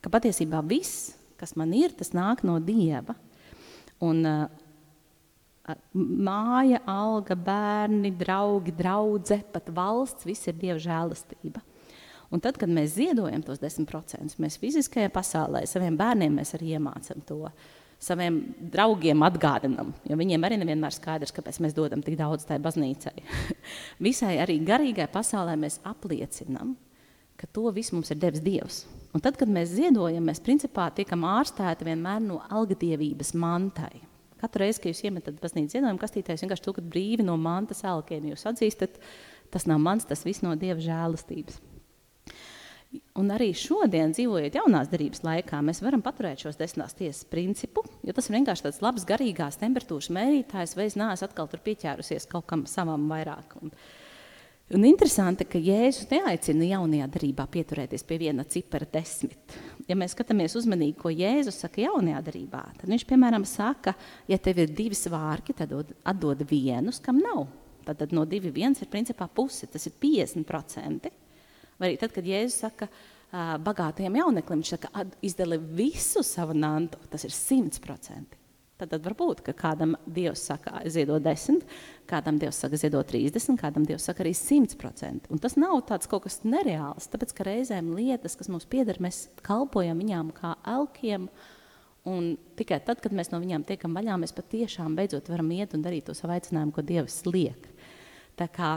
[0.00, 3.18] Ka patiesībā viss, kas man ir, tas nāk no dieva.
[4.00, 4.64] Un, uh,
[5.92, 11.62] māja, alga, bērni, draugi, draudzene, pat valsts, viss ir dieva žēlastība.
[12.34, 17.46] Un tad, kad mēs ziedojam tos 10%, mēs fiziskajā pasaulē saviem bērniem arī iemācām to.
[18.04, 18.40] Saviem
[18.72, 23.14] draugiem atgādinām, jo viņiem arī nevienmēr skaidrs, kāpēc mēs dodam tik daudz tai baznīcai.
[24.06, 26.74] Visai arī garīgai pasaulē mēs apliecinām,
[27.40, 28.82] ka to visu mums ir devis Dievs.
[29.14, 34.02] Un tad, kad mēs ziedojam, mēs principā tiekam ārstēti vienmēr no algadievības mantai.
[34.42, 38.26] Katru reizi, kad jūs iemetat baznīcas ziedojumu kastītē, jūs vienkārši tulkat brīvi no mantas elkiem.
[38.34, 38.98] Jūs atzīstat,
[39.54, 41.62] tas nav mans, tas viss no Dieva žēlastības.
[43.18, 48.14] Un arī šodien, dzīvojot jaunās darbības laikā, mēs varam paturēt šos desmitās tiesas principu, jo
[48.14, 52.46] tas ir vienkārši tāds labs garīgās temperatūras mērītājs, vai es neesmu atkal tur pieķērusies kaut
[52.50, 53.56] kam savam vairāk.
[53.62, 53.72] Un,
[54.76, 59.58] un interesanti, ka Jēzus neaicina jaunajā darbā pieturēties pie viena cipara desmit.
[59.90, 63.96] Ja mēs skatāmies uzmanīgi, ko Jēzus saka jaunajā darbā, tad viņš piemēram saka,
[64.30, 67.48] ja tev ir divi svārki, tad atdod vienus, kam nav.
[67.84, 71.23] Tad, tad no divi viens ir principā pusi, tas ir 50%.
[71.78, 77.00] Vai arī tad, kad Jēzus saka uh, bagātajam jauneklim, viņš saka, izdali visu savu nantu,
[77.10, 78.40] tas ir simts procenti.
[78.74, 81.60] Tad, tad var būt, ka kādam Dievs saka, ziedo 10,
[82.10, 85.28] kādam Dievs saka, ziedo 30, kādam Dievs saka arī 100%.
[85.30, 89.28] Un tas nav tāds kaut kas nereāls, tāpēc ka reizēm lietas, kas mums pieder, mēs
[89.46, 91.28] kalpojam viņām kā elkiem,
[92.10, 95.86] un tikai tad, kad mēs no viņām tiekam vaļā, mēs patiešām beidzot varam iet un
[95.86, 97.70] darīt to savu aicinājumu, ko Dievs liek.
[98.34, 98.74] Tā kā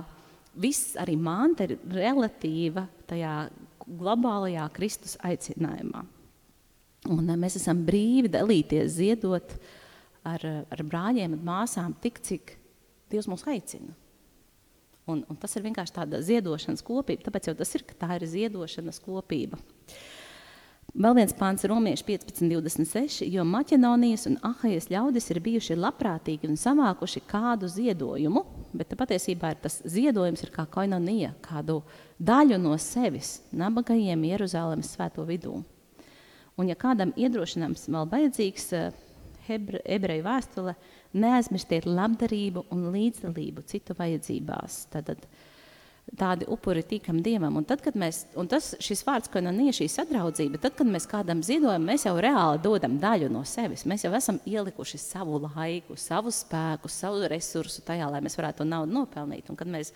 [0.59, 3.47] viss arī manta ir relatīva tajā
[3.87, 6.03] globālajā Kristus aicinājumā.
[7.13, 9.55] Un eh, mēs esam brīvi dalīties, ziedot
[10.27, 12.57] ar, ar brāļiem un māsām tik, cik
[13.07, 13.93] Dievs mūs aicina.
[15.07, 18.25] Un, un tas ir vienkārši tāda ziedošanas kopība, tāpēc jau tas ir, ka tā ir
[18.27, 19.55] ziedošanas kopība.
[19.55, 20.16] Uh,
[20.95, 26.55] Vēl viens pāns ir Romiešu 15,26, jo Maķedonijas un Ahajas ļaudis ir bijuši labprātīgi un
[26.57, 28.45] savākuši kādu ziedojumu,
[28.77, 31.81] bet patiesībā tas ziedojums ir kā koinonija, kādu
[32.17, 35.59] daļu no sevis nabagajiem Jeruzalemes svēto vidū.
[36.57, 38.71] Un ja kādam iedrošinājums vēl vajadzīgs,
[39.45, 40.73] hebre, ebreju vēstule,
[41.13, 44.85] neaizmirstiet labdarību un līdzdalību citu vajadzībās.
[44.95, 45.27] Tad, tad
[46.15, 47.57] tādi upuri tīkam Dievam.
[47.59, 51.43] Un tad, mēs, un tas, šis vārds, ko nav šī sadraudzība, tad, kad mēs kādam
[51.45, 53.85] ziedojam, mēs jau reāli dodam daļu no sevis.
[53.89, 58.69] Mēs jau esam ielikuši savu laiku, savu spēku, savu resursu tajā, lai mēs varētu to
[58.69, 59.51] naudu nopelnīt.
[59.51, 59.91] Un kad mēs,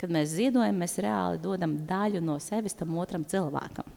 [0.00, 3.90] kad mēs ziedojam, mēs reāli dodam daļu no sevis tam otram cilvēkam.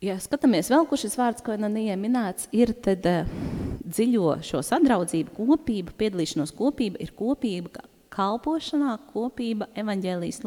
[0.00, 3.28] Ja skatāmies vēl, kur šis vārds, ko Nanija minēts, ir tad uh,
[3.84, 10.40] dziļo šo sadraudzību, kopību, piedalīšanos kopība ir kopība kalpošanā, kopība, evaņģēlijas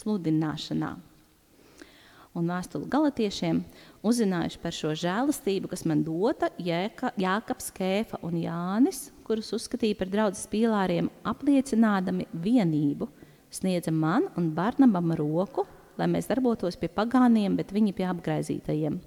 [0.00, 0.96] sludināšanā.
[2.36, 3.62] Un vēstuli galotiešiem
[4.06, 10.12] uzzinājuši par šo žēlastību, kas man dota Jēka, Jākaps, Kēfa un Jānis, kurus uzskatīja par
[10.12, 13.08] draudzes pīlāriem, apliecinādami vienību,
[13.50, 15.66] sniedza man un Barnabam roku,
[15.98, 19.00] lai mēs darbotos pie pagāniem, bet viņi pie apgraizītajiem.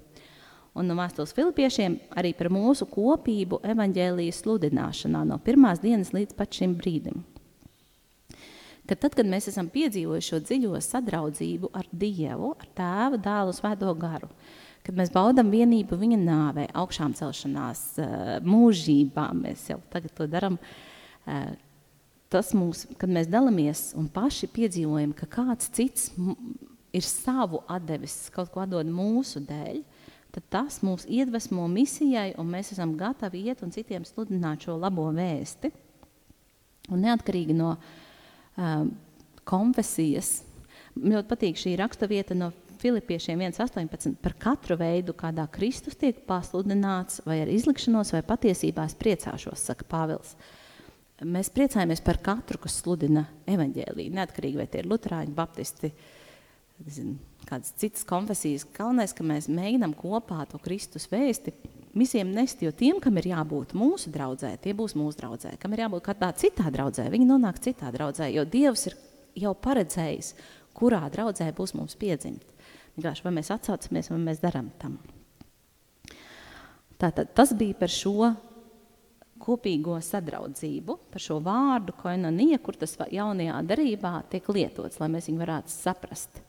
[0.76, 6.58] Un no vēstules filipiešiem arī par mūsu kopību evaņģēlijas sludināšanā no pirmās dienas līdz pat
[6.58, 7.22] šim brīdim
[8.88, 13.92] ka tad, kad mēs esam piedzīvojuši šo dziļo sadraudzību ar Dievu, ar Tēvu, Dēlu, Svēto
[13.98, 14.30] garu,
[14.86, 20.58] kad mēs baudām vienību viņa nāvē, augšām celšanās, eh, mūžībā, mēs jau tagad to darām.
[21.26, 21.54] Eh,
[22.30, 26.10] tas mums, kad mēs dalāmies un paši piedzīvojam, ka kāds cits
[26.92, 29.82] ir savu atdevis, kaut ko dod mūsu dēļ,
[30.32, 35.12] tad tas mūs iedvesmo misijai, un mēs esam gatavi iet un citiem sludināt šo labo
[35.12, 35.70] vēsti.
[36.90, 37.82] Un neatkarīgi no um,
[39.48, 40.42] konfesijas.
[40.98, 42.50] Man ļoti patīk šī raksturvieta no
[42.82, 48.96] Filipiešiem 1,18 par katru veidu, kādā Kristus tiek pasludināts, vai ar izlikšanos, vai patiesībā es
[48.98, 50.34] priecāšos, saka Pāvils.
[51.22, 55.92] Mēs priecājamies par katru, kas sludina evaņģēlīju, neatkarīgi vai tie ir luterāņi, baptisti,
[56.90, 57.14] zinu,
[57.48, 58.66] kādas citas konfesijas.
[58.76, 61.54] Galvenais, ka mēs mēģinām kopā to Kristus vēsti
[61.94, 65.56] visiem nest, jo tiem, kam ir jābūt mūsu draudzē, tie būs mūsu draudzē.
[65.60, 68.96] Kam ir jābūt kādā citā draudzē, viņi nonāk citā draudzē, jo Dievs ir
[69.44, 70.32] jau paredzējis,
[70.76, 72.46] kurā draudzē būs mums piedzimt.
[72.96, 74.98] Vienkārši vai mēs atsaucamies, vai mēs darām tam.
[77.00, 78.32] Tātad tas bija par šo
[79.42, 85.42] kopīgo sadraudzību, par šo vārdu koinonija, kur tas jaunajā darībā tiek lietots, lai mēs viņu
[85.42, 86.42] varētu saprast.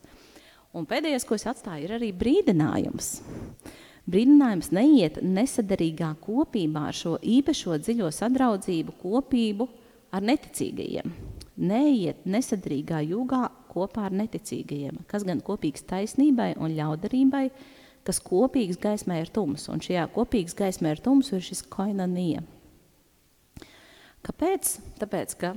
[0.74, 3.10] Un pēdējais, ko es atstāju, ir arī brīdinājums.
[4.10, 9.68] Brīdinājums neiet nesadarīgā kopībā ar šo īpašo dziļo sadraudzību, kopību
[10.14, 11.14] ar neticīgajiem.
[11.62, 17.46] Neiet nesadarīgā jūgā kopā ar neticīgajiem, kas gan kopīgs taisnībai un ļaudarībai,
[18.04, 19.70] kas kopīgs gaismē ir tums.
[19.70, 22.42] Un šajā kopīgas gaismē ir tums ir šis koinanija.
[24.24, 24.78] Kāpēc?
[25.00, 25.54] Tāpēc, ka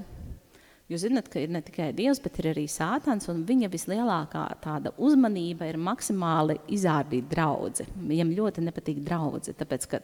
[0.87, 4.93] Jūs zināt, ka ir ne tikai Dievs, bet ir arī Sātans, un viņa vislielākā tāda
[5.03, 7.89] uzmanība ir maksimāli izārdīt draudzi.
[7.99, 10.01] Viņam ļoti nepatīk draudzi, tāpēc, ka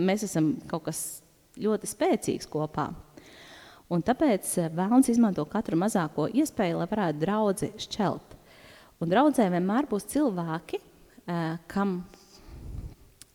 [0.00, 1.02] mēs esam kaut kas
[1.60, 2.88] ļoti spēcīgs kopā.
[3.92, 8.36] Un tāpēc eh, vēlns izmanto katru mazāko iespēju, lai varētu draudzi šķelt.
[9.04, 10.80] Un draudzē vienmēr būs cilvēki,
[11.26, 11.98] eh, kam,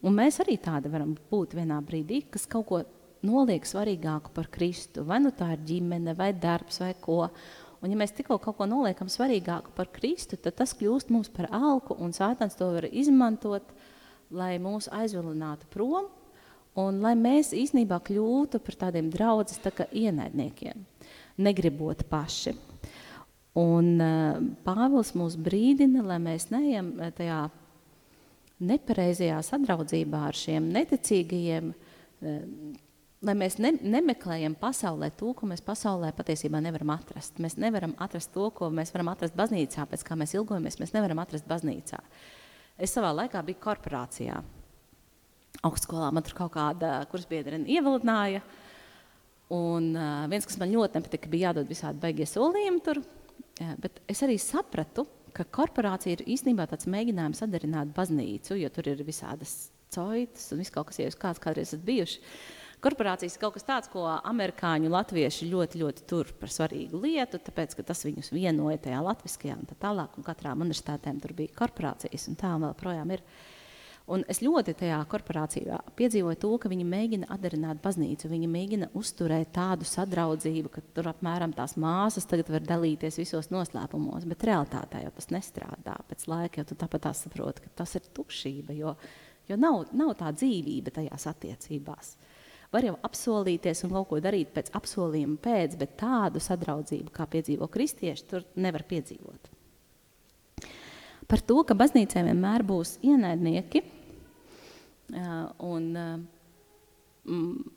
[0.02, 2.82] un mēs arī tādi varam būt vienā brīdī, kas kaut ko
[3.26, 5.06] noliek svarīgāku par Kristu.
[5.08, 7.28] Vai nu tā ir ģimene, vai darbs, vai ko.
[7.82, 11.50] Un ja mēs tikko kaut ko noliekam svarīgāku par Kristu, tad tas kļūst mums par
[11.54, 13.70] alku, un Sātans to var izmantot,
[14.34, 16.10] lai mūs aizvilinātu prom,
[16.78, 20.82] un lai mēs īstenībā kļūtu par tādiem draudzes tā ienaidniekiem,
[21.38, 22.56] negribot paši.
[23.58, 27.40] Un uh, Pāvils mūs brīdina, lai mēs neejam eh, tajā
[28.68, 32.84] nepareizajā sadraudzībā ar šiem neticīgajiem, uh,
[33.26, 37.40] lai mēs ne, nemeklējam pasaulē to, ko mēs pasaulē patiesībā nevaram atrast.
[37.42, 41.22] Mēs nevaram atrast to, ko mēs varam atrast baznīcā, pēc kā mēs ilgojamies, mēs nevaram
[41.24, 42.00] atrast baznīcā.
[42.78, 44.38] Es savā laikā biju korporācijā.
[45.66, 48.44] Augstskolā man tur kaut kāda kursbiedrene ievilināja,
[49.56, 49.90] un
[50.30, 53.02] viens, kas man ļoti nepatika, bija jādod visādi baigie solījumi tur,
[53.82, 59.02] bet es arī sapratu, ka korporācija ir īstenībā tāds mēģinājums sadarināt baznīcu, jo tur ir
[59.08, 63.42] visādas coitas un viss kaut kas, ja jūs kāds kādreiz esat bijuši, uh, Korporācijas ir
[63.42, 68.04] kaut kas tāds, ko amerikāņu latvieši ļoti, ļoti tur par svarīgu lietu, tāpēc, ka tas
[68.06, 72.52] viņus vienoja tajā latviskajā un tā tālāk, un katrā universitātēm tur bija korporācijas, un tā
[72.62, 73.26] vēl projām ir.
[74.14, 78.30] Un es ļoti tajā korporācijā piedzīvoju to, ka viņi mēģina atdarināt baznīcu.
[78.32, 84.30] Viņi mēģina uzturēt tādu sadraudzību, ka tur apmēram tās māsas tagad var dalīties visos noslēpumos,
[84.30, 85.98] bet realitātē jau tas nestrādā.
[86.08, 88.96] Pēc laika jau tu tāpat tā saproti, ka tas ir tukšība, jo,
[89.50, 92.16] jo nav, nav tā dzīvība tajās attiecībās.
[92.74, 97.70] Var jau apsolīties un kaut ko darīt pēc apsolījuma pēc, bet tādu sadraudzību, kā piedzīvo
[97.72, 99.54] kristieši, tur nevar piedzīvot.
[101.28, 103.84] Par to, ka baznīcē vienmēr būs ienaidnieki,
[105.64, 105.88] un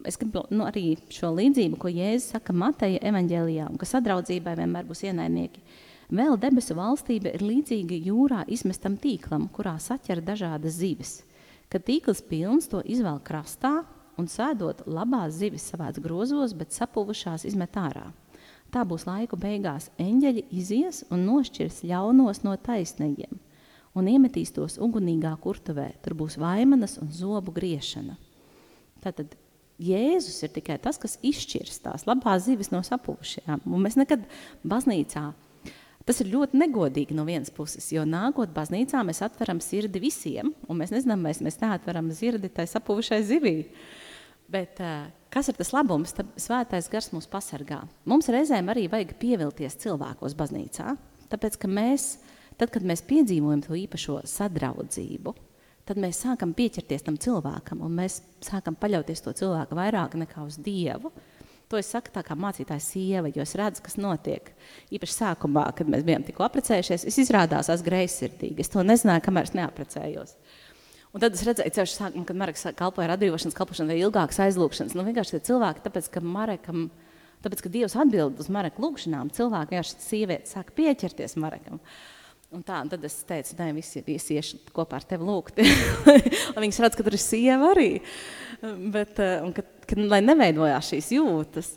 [0.07, 4.87] es gribu nu, arī šo līdzību, ko Jēzus saka Mateja evaņģēlijā, un ka sadraudzībai vienmēr
[4.87, 5.63] būs ienaidnieki.
[6.11, 11.21] Vēl debesu valstība ir līdzīga jūrā izmestam tīklam, kurā saķer dažādas zivis.
[11.71, 13.85] Kad tīkls pilns, to izvēl krastā,
[14.21, 18.11] un sēdot labās zivis savāc grozos, bet sapuvušās izmet ārā.
[18.71, 23.41] Tā būs laiku beigās eņģeļi izies un nošķirs ļaunos no taisnajiem
[23.99, 25.89] un iemetīs tos ugunīgā kurtuvē.
[26.05, 28.15] Tur būs vaimanas un zobu griešana.
[29.03, 29.35] Tātad
[29.81, 33.65] Jēzus ir tikai tas, kas izšķirs tās labās zivis no sapuvušajām.
[33.65, 34.27] Un mēs nekad
[34.61, 35.31] baznīcā
[36.09, 40.79] Tas ir ļoti negodīgi no vienas puses, jo nākot baznīcā mēs atveram sirdi visiem, un
[40.81, 43.53] mēs nezinām, mēs, mēs neatveram sirdi tai sapuvušai zivī.
[44.51, 46.15] Bet, uh, kas ir tas labums?
[46.17, 47.85] Tad svētais gars mūs pasargā.
[48.11, 50.97] Mums reizēm arī vajag pievilties cilvēkos baznīcā,
[51.31, 52.17] tāpēc, ka mēs,
[52.59, 55.35] tad, kad mēs piedzīvojam to īpašo sadraudzību,
[55.87, 60.59] tad mēs sākam pieķerties tam cilvēkam, un mēs sākam paļauties to cilvēku vairāk nekā uz
[60.63, 61.13] Dievu.
[61.71, 64.49] To es saku tā kā mācītājs sieva, jo es redzu, kas notiek.
[64.91, 68.65] Īpaši sākumā, kad mēs bijām tikko apprecējušies, es izrādās esmu greizsirdīga.
[68.65, 70.35] Es to nezināju, kamēr es neapprecējos.
[71.11, 74.95] Un tad es redzēju, ceļš sākumā, kad Mareks kalpoja radīšanas, kalpošana vai ilgākas aizlūkšanas.
[74.95, 76.85] Nu, vienkārši tie cilvēki, tāpēc, ka Marekam,
[77.43, 81.83] tāpēc, ka Dievs atbild uz Mareka lūkšanām, cilvēki vienkārši sievietes sāk pieķerties Marekam.
[82.55, 85.59] Un tā, un tad es teicu, nē, visi, visi iešu kopā ar tevi lūgt.
[86.63, 87.91] viņas redz, ka tur ir sieva arī.
[88.63, 91.75] Bet, eh, un ka, ka, lai neveidojās šīs jūtas.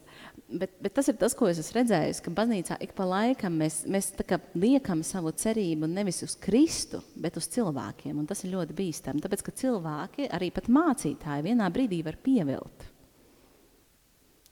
[0.54, 3.82] Bet, bet tas ir tas, ko es esmu redzējis, ka baznīcā ik pa laikam mēs,
[3.90, 4.12] mēs
[4.54, 8.22] liekam savu cerību nevis uz Kristu, bet uz cilvēkiem.
[8.30, 12.90] Tas ir ļoti bīstami, tāpēc ka cilvēki, arī mācītāji, vienā brīdī var pievilt.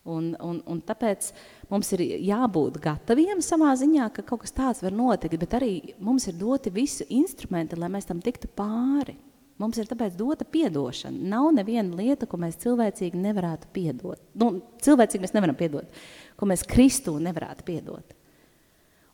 [0.10, 1.28] Un, un, un tāpēc
[1.70, 6.26] mums ir jābūt gataviem savā ziņā, ka kaut kas tāds var notikt, bet arī mums
[6.26, 9.14] ir doti visi instrumenti, lai mēs tam tiktu pāri.
[9.62, 11.20] Mums ir tāpēc dota piedošana.
[11.34, 14.22] Nav neviena lieta, ko mēs cilvēcīgi nevarētu piedot.
[14.34, 16.02] Nu, cilvēcīgi mēs nevaram piedot,
[16.40, 18.16] ko mēs Kristū nevarētu piedot.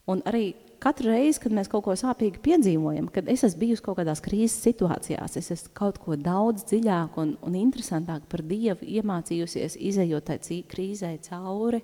[0.08, 3.98] Un arī katru reizi, kad mēs kaut ko sāpīgi piedzīvojam, kad es esmu bijusi kaut
[4.00, 9.76] kādās krīzes situācijās, es esmu kaut ko daudz dziļāk un, un interesantāk par Dievu iemācījusies,
[9.90, 11.82] izējot tai krīzē cauri,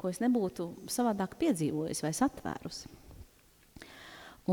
[0.00, 3.03] ko es nebūtu savādāk piedzīvojusi vai satvērusi.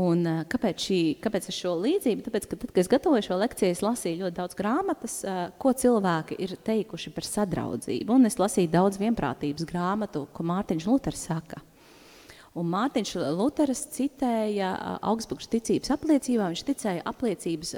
[0.00, 2.24] Un, eh, kāpēc, šī, kāpēc es šo līdzību?
[2.24, 5.72] Tāpēc, ka tad, kad es gatavoju šo lekciju, es lasīju ļoti daudz grāmatas, eh, ko
[5.72, 8.08] cilvēki ir teikuši par sadraudzību.
[8.10, 11.60] Un es lasīju daudz vienprātības grāmatu, ko Mārtiņš Luters saka–
[12.52, 14.74] Un Mārtiņš Luteris citēja
[15.08, 17.70] Augsburgas ticības apliecībā, viņš ticēja apliecības,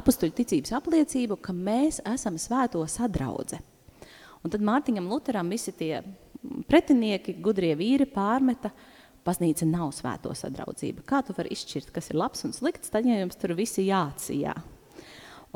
[0.00, 3.60] apustuļu ticības apliecību, ka mēs esam svēto sadraudze.
[4.42, 6.00] Un tad Mārtiņam Luteram visi tie
[6.66, 8.72] pretinieki, gudrie vīri pārmeta,
[9.26, 11.04] baznīca nav svēto sadraudzība.
[11.06, 14.54] Kā tu vari izšķirt, kas ir labs un slikts, tad ja jums tur visi jācijā.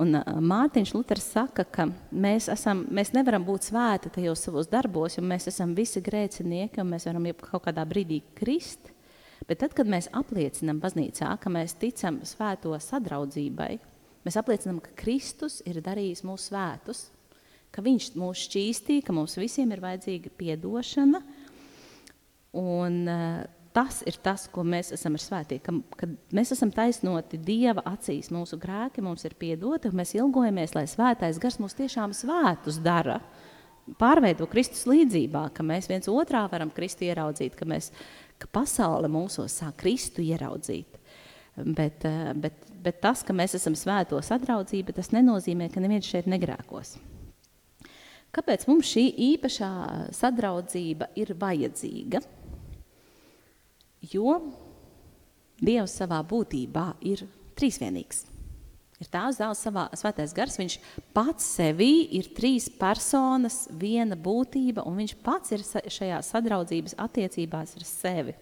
[0.01, 5.23] Un Mārtiņš Luters saka, ka mēs, esam, mēs nevaram būt svēti tajos savos darbos, jo
[5.23, 8.91] mēs esam visi grēcinieki un mēs varam kaut kādā brīdī krist.
[9.47, 13.73] Bet tad, kad mēs apliecinām baznīcā, ka mēs ticam svēto sadraudzībai,
[14.27, 17.05] mēs apliecinām, ka Kristus ir darījis mūsu svētus,
[17.75, 21.21] ka viņš mūs šķīstīja, ka mums visiem ir vajadzīga piedošana.
[22.55, 23.43] Un, uh,
[23.75, 28.31] tas ir tas, ko mēs esam ar svētī, ka, kad mēs esam taisnoti Dieva acīs,
[28.33, 33.19] mūsu grēki mums ir piedoti, un mēs ilgojamies, lai svētais gars mūs tiešām svētus dara,
[33.99, 37.91] pārveido Kristus līdzībā, ka mēs viens otrā varam Kristu ieraudzīt, ka, mēs,
[38.39, 41.01] ka pasaule mūsos sāk Kristu ieraudzīt.
[41.55, 46.31] Bet, eh, bet, bet tas, ka mēs esam svēto sadraudzība, tas nenozīmē, ka neviens šeit
[46.31, 46.97] negrēkos.
[48.35, 49.75] Kāpēc mums šī īpašā
[50.15, 52.23] sadraudzība ir vajadzīga?
[54.13, 54.39] Jo
[55.65, 57.23] Dievs savā būtībā ir
[57.57, 58.25] trīsvienīgs.
[59.03, 60.77] Ir tās dēls savā svētais gars, viņš
[61.17, 67.87] pats sevī ir trīs personas, viena būtība, un viņš pats ir šajā sadraudzības attiecībās ar
[67.89, 68.37] sevi.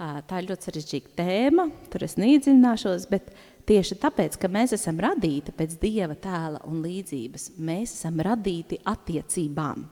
[0.00, 3.30] Tā ir ļoti sarežģīta tēma, tur es neiedziļināšos, bet
[3.68, 9.84] tieši tāpēc, ka mēs esam radīti pēc Dieva tēla un līdzības, mēs esam radīti attiecībām.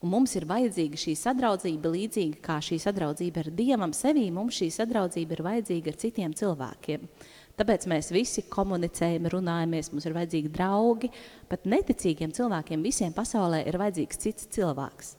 [0.00, 4.70] Un mums ir vajadzīga šī sadraudzība, līdzīga kā šī sadraudzība ar Dievam sevī, mums šī
[4.72, 7.02] sadraudzība ir vajadzīga ar citiem cilvēkiem.
[7.60, 11.10] Tāpēc mēs visi komunicējam, runājamies, mums ir vajadzīgi draugi,
[11.50, 15.10] pat neticīgiem cilvēkiem visiem pasaulē ir vajadzīgs cits cilvēks.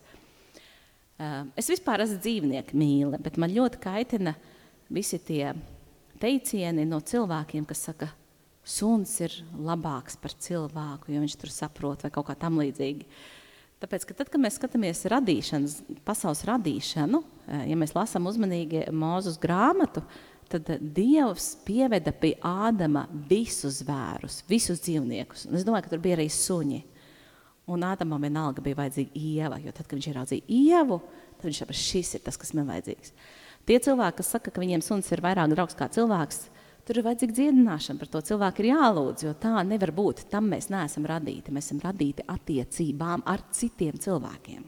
[1.61, 4.33] Es vispār esmu dzīvnieku mīle, bet man ļoti kaitina
[4.89, 5.51] visi tie
[6.23, 8.09] teicieni no cilvēkiem, kas saka,
[8.65, 13.05] suns ir labāks par cilvēku, jo viņš tur saprot vai kaut kā tam līdzīgi.
[13.05, 13.37] Uh,
[13.81, 19.39] Tāpēc, ka tad, kad mēs skatāmies radīšanas, pasaules radīšanu, eh, ja mēs lasām uzmanīgi mūzus
[19.41, 20.03] grāmatu,
[20.51, 25.47] tad Dievs pieveda pie Ādama visus zvērus, visus dzīvniekus.
[25.49, 26.83] Un es domāju, ka tur bija arī suņi.
[27.71, 31.01] Un Ādamam vienalga bija vajadzīga ieva, jo tad, kad viņš ieraudzīja ievu,
[31.39, 33.13] tad viņš saprata, šis ir tas, kas man vajadzīgs.
[33.65, 36.49] Tie cilvēki, kas saka, ka viņiem suns ir vairāk draugs kā cilvēks,
[36.85, 40.25] Tur ir vajadzīga dziedināšana, par to cilvēku ir jālūdz, jo tā nevar būt.
[40.31, 41.53] Tam mēs neesam radīti.
[41.53, 44.63] Mēs esam radīti attiecībām ar citiem cilvēkiem.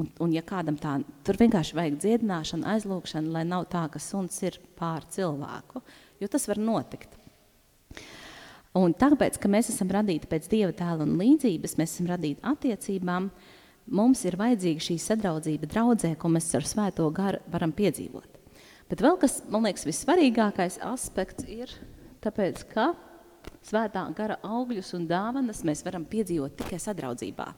[0.00, 4.40] Un, un ja kādam tā, tur vienkārši vajag dziedināšanu, aizlūgšanu, lai nav tā, ka suns
[4.42, 5.84] ir pār cilvēku,
[6.18, 7.12] jo tas var notikt.
[8.74, 13.28] Un tāpēc, ka mēs esam radīti pēc Dieva tēla un līdzības, mēs esam radīti attiecībām,
[13.94, 18.43] mums ir vajadzīga šī sadraudzība draudzē, ko mēs ar svēto garu varam piedzīvot.
[18.90, 21.72] Bet vēl kas, man liekas, vissvarīgākais aspekts ir
[22.24, 22.92] tāpēc, ka
[23.64, 27.48] svētā gara augļus un dāvanas mēs varam piedzīvot tikai sadraudzībā.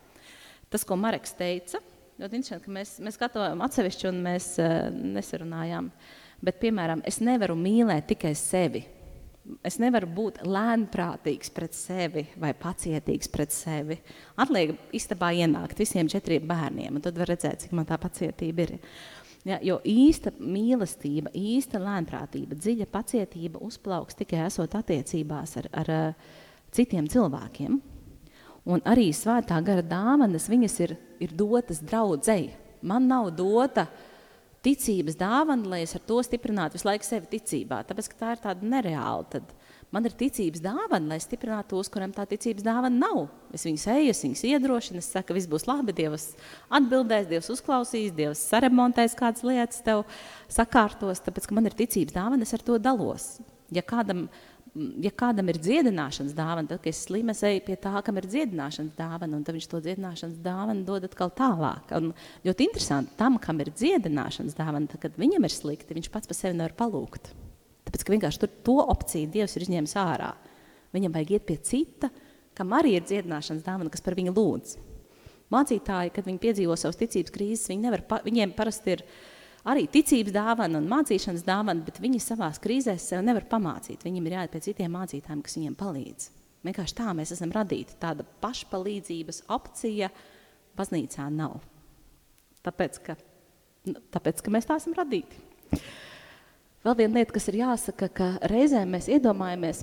[0.70, 1.80] Tas, ko Mareks teica,
[2.20, 5.90] ļoti interesanti, ka mēs, mēs gatavojam atsevišķi un mēs uh, nesarunājām.
[6.44, 8.84] Bet, piemēram, es nevaru mīlēt tikai sevi.
[9.66, 13.94] Es nevaru būt lēnprātīgs pret sevi vai pacietīgs pret sevi.
[14.42, 18.74] Atliek istabā ienākt visiem četriem bērniem, un tad var redzēt, cik man tā pacietība ir.
[19.46, 25.90] Ja, jo īsta mīlestība, īsta lēnprātība, dziļa pacietība uzplauks tikai esot attiecībās ar, ar
[26.74, 27.76] citiem cilvēkiem.
[28.66, 32.50] Un arī svētā gara dāvanas, viņas ir, ir dotas draudzēji.
[32.86, 33.86] Man nav dota
[34.66, 38.42] ticības dāvana, lai es ar to stiprinātu visu laiku sevi ticībā, tāpēc, ka tā ir
[38.42, 39.28] tāda nereāla.
[39.30, 39.54] Tad,
[39.94, 43.28] Man ir ticības dāvana, lai stiprinātu tos, kuriem tā ticības dāvana nav.
[43.54, 46.32] Es viņus eju, es viņus iedrošinu, es saku, viss būs labi, Dievs
[46.74, 50.02] atbildēs, Dievs uzklausīs, Dievs saremontēs kādas lietas, tev
[50.52, 53.36] sakārtos, tāpēc, ka man ir ticības dāvana, es ar to dalos.
[53.74, 54.26] Ja kādam
[55.00, 59.38] ja kādam ir dziedināšanas dāvana, tad, es slimu, eju pie tā, kam ir dziedināšanas dāvana,
[59.38, 61.94] un viņš to dziedināšanas dāvanu dod atkal tālāk.
[61.96, 62.12] Un
[62.44, 66.38] ļoti interesanti, tam, kam ir dziedināšanas dāvana, tad, kad viņam ir slikti, viņš pats par
[66.38, 67.32] sevi nevar palūgt.
[67.86, 70.32] Tāpēc, ka vienkārši tur to opciju Dievs ir izņēmis ārā.
[70.96, 72.10] Viņam vajag iet pie cita,
[72.56, 74.76] kam arī ir dziedināšanas dāvana, kas par viņu lūdz.
[75.54, 79.04] Mācītāji, kad viņi piedzīvo savas ticības krīzes, viņi nevar, pa, viņiem parasti ir
[79.70, 84.02] arī ticības dāvana un mācīšanas dāvana, bet viņi savā krīzēs sev nevar pamācīt.
[84.06, 86.30] Viņiem ir jāiet pie citiem mācītājiem, kas viņiem palīdz.
[86.66, 87.94] Vienkārši tā mēs esam radīti.
[88.02, 90.10] Tāda pašpalīdzības opcija
[90.78, 91.60] baznīcā nav.
[92.66, 93.14] Tāpēc, ka,
[94.16, 95.44] tāpēc, ka mēs tā esam radīti.
[96.86, 99.80] Vēl viena lieta, kas ir jāsaka, ka reizēm mēs iedomājamies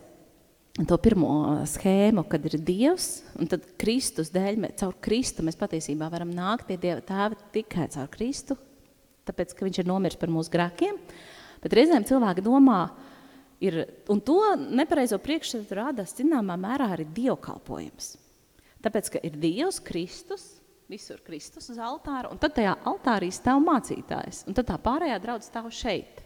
[0.87, 1.33] to pirmo
[1.67, 6.69] schēmu, kad ir Dievs, un tad Kristus dēļ, mēs, caur Kristu mēs patiesībā varam nākt
[6.69, 8.55] pie Dieva tēva tikai caur Kristu,
[9.27, 11.03] tāpēc, ka viņš ir nomiris par mūsu grēkiem.
[11.65, 12.79] Bet reizēm cilvēki domā,
[13.59, 18.13] ir, un to nepareizo priekšstatu rada zināmā mērā arī dievkalpojums.
[18.79, 20.53] Tāpēc, ka ir Dievs Kristus,
[20.87, 25.51] visur Kristus uz altāra, un tad tajā altārī stāv mācītājs, un tad tā pārējā draudz
[25.51, 26.22] stāv šeit.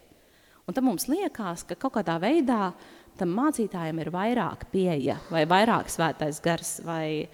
[0.67, 2.73] Un tad mums liekas, ka kaut kādā veidā
[3.17, 7.29] tam mācītājiem ir vairāk pieeja, vai vairāk svētais gars, vai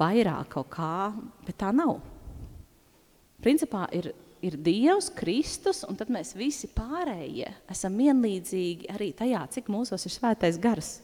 [0.00, 1.12] vairāk kaut kā,
[1.46, 2.00] bet tā nav.
[3.44, 9.70] Principā ir ir Dievs, Kristus, un tad mēs visi pārējie esam vienlīdzīgi arī tajā, cik
[9.72, 10.96] mūsos ir svētais gars.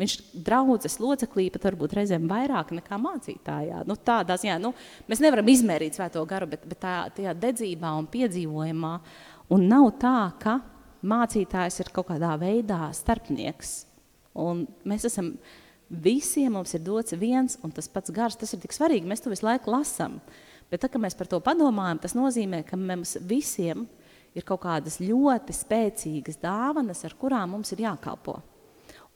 [0.00, 0.16] Viņš
[0.46, 3.82] draudzes loceklī pat varbūt reizēm vairāk nekā mācītājā.
[3.86, 4.72] Nu, tādā ziņā, nu,
[5.10, 8.94] mēs nevaram izmērīt svēto garu, bet, bet tā, tajā dedzībā un piedzīvojumā.
[9.52, 10.56] Un nav tā, ka
[11.02, 13.84] mācītājs ir kaut kādā veidā starpnieks.
[14.40, 15.34] Un mēs esam,
[15.90, 19.32] visiem mums ir dots viens un tas pats gars, tas ir tik svarīgi, mēs to
[19.32, 20.20] visu laiku lasam.
[20.20, 23.88] Uh, Bet, tā, kad mēs par to padomājam, tas nozīmē, ka mums visiem
[24.38, 28.38] ir kaut kādas ļoti spēcīgas dāvanas, ar kurām mums ir jākalpo.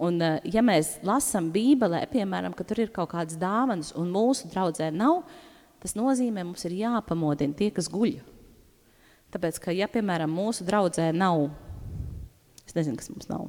[0.02, 4.50] Un, eh, ja mēs lasām Bībelē, piemēram, ka tur ir kaut kādas dāvanas, un mūsu
[4.50, 5.22] draudzē nav,
[5.78, 8.18] tas nozīmē, ka mums ir jāpamodina tie, kas guļ.
[9.30, 11.50] Tāpēc, ka, ja, piemēram, mūsu draudzē nav,
[12.74, 13.48] es nezinu, kas mums nav,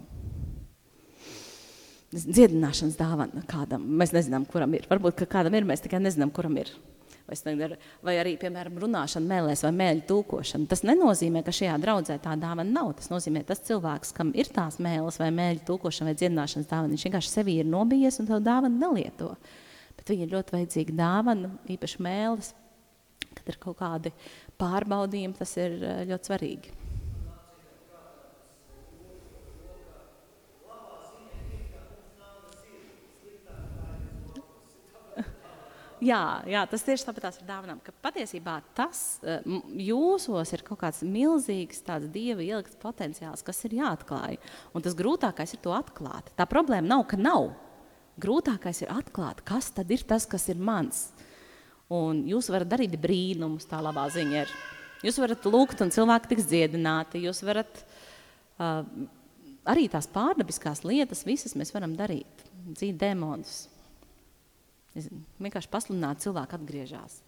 [2.16, 4.86] dziedināšanas dāvana kādam, mēs nezinām, kuram ir.
[4.92, 6.72] Varbūt, ka kādam ir, mēs tikai nezinām, kuram ir
[8.06, 10.68] vai, arī, piemēram, runāšana mēlēs vai mēļu tulkošana.
[10.70, 12.94] Tas nenozīmē, ka šajā draudzē tā dāvana nav.
[13.00, 17.08] Tas nozīmē, tas cilvēks, kam ir tās mēles vai mēļu tulkošana vai dziedināšanas dāvana, viņš
[17.08, 19.34] vienkārši sevi ir nobijies un to dāvanu nelieto.
[19.98, 22.54] Bet viņa ir ļoti vajadzīga dāvana, īpaši mēles,
[23.34, 24.14] kad ir kaut kādi
[24.62, 26.85] pārbaudījumi, tas ir eh, ļoti svarīgi.
[36.06, 39.46] Jā, jā, tas tieši tāpat ir dāvanām, ka patiesībā tas eh,
[39.88, 44.38] jūsos ir kaut kāds milzīgs tāds dieva ielikts potenciāls, kas ir jāatklāj.
[44.76, 46.30] Un tas grūtākais ir to atklāt.
[46.38, 47.54] Tā problēma nav, ka nav.
[48.22, 51.10] Grūtākais ir atklāt, kas tad ir tas, kas ir mans.
[51.92, 54.54] Un jūs varat darīt brīnumus, tā labā ziņa ir.
[55.06, 57.22] Jūs varat lūgt, un cilvēki tiks dziedināti.
[57.26, 57.82] Jūs varat
[58.58, 58.82] uh,
[59.70, 62.46] arī tās pārdabiskās lietas, visas mēs varam darīt.
[62.66, 63.66] Dzīt demonus,
[64.96, 67.20] vienkārši pasludināt, cilvēki atgriežas.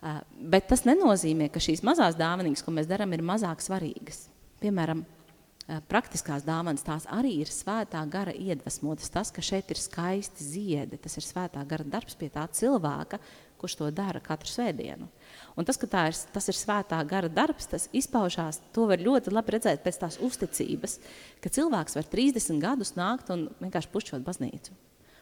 [0.00, 0.20] Uh,
[0.52, 4.28] bet tas nenozīmē, ka šīs mazās dāvanas, ko mēs darām, ir mazāk svarīgas.
[4.62, 9.12] Piemēram, uh, praktiskās dāvanas tās arī ir svētā gara iedvesmotas.
[9.12, 13.20] Tas, ka šeit ir skaisti ziedi, tas ir svētā gara darbs pie tā cilvēka,
[13.60, 15.08] kurš to dara katru svētdienu.
[15.58, 19.58] Un tas, ka ir, tas ir svētā gara darbs, tas izpaužās, to var ļoti labi
[19.58, 20.96] redzēt pēc tās uzticības,
[21.44, 24.80] ka cilvēks var 30 gadus nākt un vienkārši pušķot baznīcu.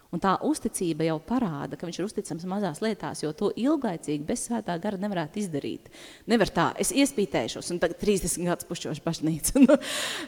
[0.08, 4.46] Un tā uzticība jau parāda, ka viņš ir uzticams mazās lietās, jo to ilgaicīgi bez
[4.46, 5.90] svētā gara nevarētu izdarīt.
[6.32, 9.56] Nevar tā, es iespītēšos un tagad 30 gadus pušķošu baznīcu.
[9.68, 9.74] Nu,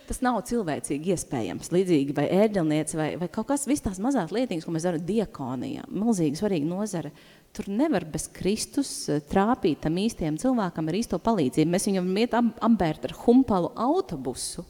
[0.05, 1.70] tas nav cilvēcīgi iespējams.
[1.72, 5.87] Līdzīgi vai ēģelniece vai, vai kaut kas, viss tās mazās lietiņas, ko mēs darām diekonijā,
[5.89, 7.14] milzīgi svarīga nozare.
[7.57, 11.72] Tur nevar bez Kristus eh, trāpīt tam īstiem cilvēkam ar īsto palīdzību.
[11.72, 14.66] Mēs viņam iet ambērt ar humpalu autobusu,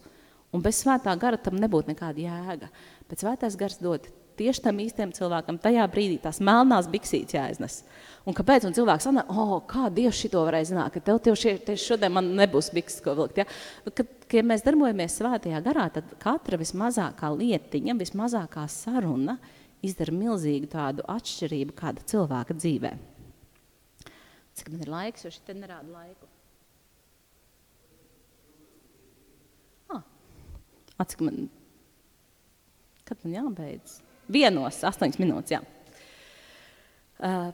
[0.54, 2.70] un bez svētā gara tam nebūtu nekāda jēga.
[3.10, 4.06] Bet svētais gars dod
[4.40, 7.82] tieši tam īstam cilvēkam tajā brīdī tās melnās biksītes jāiznes.
[8.28, 8.66] Un kāpēc?
[8.68, 12.32] Un cilvēks sanā, oh, kā Dievs šito varēja zināt, ka tev tieši, tieši šodien man
[12.36, 13.40] nebūs bikses, ko vilkt.
[13.40, 13.46] Ja?
[13.88, 19.38] Kad, kad mēs darbojamies svētajā garā, tad katra vismazākā lietiņa, vismazākā saruna
[19.84, 22.92] izdara milzīgu tādu atšķirību kāda cilvēka dzīvē.
[24.60, 26.28] Cik man ir laiks, jo šī te nerāda laiku.
[31.00, 31.46] Ah, cik man,
[33.08, 34.02] kad man jābeidz?
[34.30, 35.62] Vienos, astoņas minūtes, jā.
[37.20, 37.50] Uh,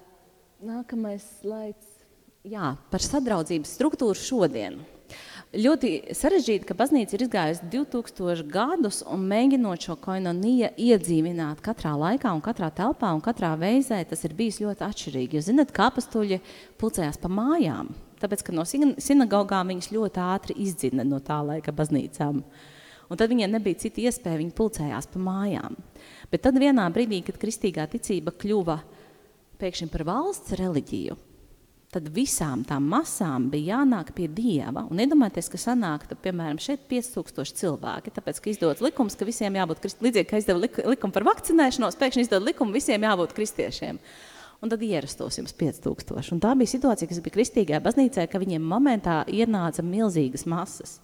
[0.63, 1.95] nākamais slaids.
[2.47, 4.79] Jā, par sadraudzības struktūru šodien.
[5.57, 12.33] Ļoti sarežģīti, ka baznīca ir izgājusi 2000 gadus un mēģinot šo koinoniju iedzīvināt katrā laikā
[12.35, 15.39] un katrā telpā un katrā veizē, tas ir bijis ļoti atšķirīgi.
[15.39, 16.41] Jūs zināt, kā apastuļi
[16.83, 22.43] pulcējās pa mājām, tāpēc, ka no sinagogām viņas ļoti ātri izdzina no tā laika baznīcām.
[23.07, 25.79] Un tad viņiem nebija cita iespēja, viņi pulcējās pa mājām.
[26.33, 28.81] Bet tad vienā brīdī, kad kristīgā ticība kļuva
[29.61, 31.17] pēkšņi par valsts reliģiju,
[31.97, 34.85] tad visām tām masām bija jānāk pie Dieva.
[34.91, 39.87] Un iedomājieties, ka sanāktu, piemēram, šeit 5000 cilvēki, tāpēc, ka izdodas likums, ka visiem jābūt,
[40.05, 44.01] līdzīgi, ka izdeva likumu par vakcinēšanos, pēkšņi izdod likumu, visiem jābūt kristiešiem.
[44.65, 46.33] Un tad ierastos jums 5000.
[46.35, 50.99] Un tā bija situācija, kas bija kristīgajā baznīcā, ka viņiem momentā ienāca milzīgas masas.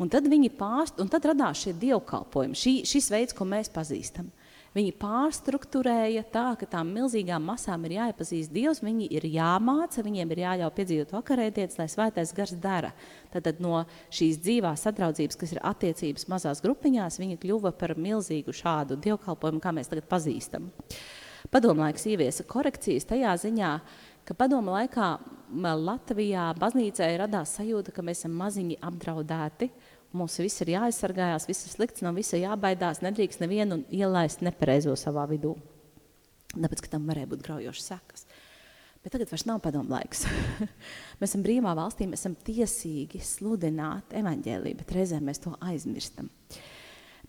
[0.00, 4.30] Un tad viņi pārst, un tad radās šie dievkalpojumi, šī, šis veids, ko mēs pazīstam.
[4.70, 10.42] Viņi pārstruktūrēja tā, ka tām milzīgām masām ir jāiepazīst Dievs, viņi ir jāmāca, viņiem ir
[10.44, 12.92] jāļauj piedzīvot vakarēdienas, lai svētais gars dara.
[13.34, 13.82] Tad no
[14.14, 19.74] šīs dzīvās sadraudzības, kas ir attiecības mazās grupiņās, viņi kļuva par milzīgu šādu dievkalpojumu, kā
[19.74, 20.70] mēs tagad pazīstam.
[21.50, 23.74] Padomlaiks ieviesa korekcijas tajā ziņā,
[24.22, 25.10] ka padoma laikā
[25.50, 29.70] Latvijā baznīcai radās sajūta, ka mēs esam maziņi apdraudēti,
[30.16, 35.28] Mums viss ir jāaizsargājās, viss ir slikts, no visa jābaidās, nedrīkst nevienu ielaist nepareizo savā
[35.30, 35.54] vidū.
[36.56, 38.26] Tāpēc, ka tam varēja būt graujošas sekas.
[39.00, 40.26] Bet tagad vairs nav padomu laiks.
[41.20, 46.28] mēs esam brīvā valstī, mēs esam tiesīgi sludināt evaņģēliju, bet reizēm mēs to aizmirstam.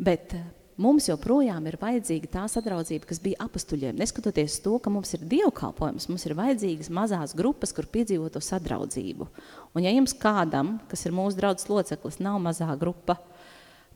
[0.01, 0.33] Bet
[0.81, 3.97] mums joprojām ir vajadzīga tā sadraudzība, kas bija apstuļiem.
[4.01, 9.27] Neskatoties to, ka mums ir dievkalpojums, mums ir vajadzīgas mazās grupas, kur piedzīvot to sadraudzību.
[9.77, 13.19] Un ja jums kādam, kas ir mūsu draudzes loceklis, nav mazā grupa,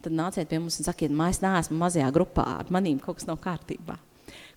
[0.06, 3.42] tad nāciet pie mums un sakiet, mēs neesmu mazajā grupā, ar manīm kaut kas nav
[3.44, 3.98] kārtībā.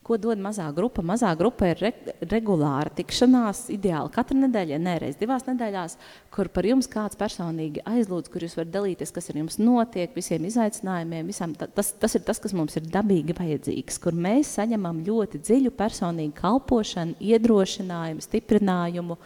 [0.08, 1.02] Ko dod mazā grupa?
[1.04, 1.90] Mazā grupa ir re,
[2.30, 5.98] regulāra tikšanās, ideāli katru nedēļu, ja nereiz divās nedēļās,
[6.32, 10.46] kur par jums kāds personīgi aizlūdz, kur jūs varat dalīties, kas ar jums notiek, visiem
[10.48, 15.42] izaicinājumiem, visam, tas, tas ir tas, kas mums ir dabīgi vajadzīgs, kur mēs saņemam ļoti
[15.44, 19.20] dziļu personīgu kalpošanu, iedrošinājumu, stiprinājumu,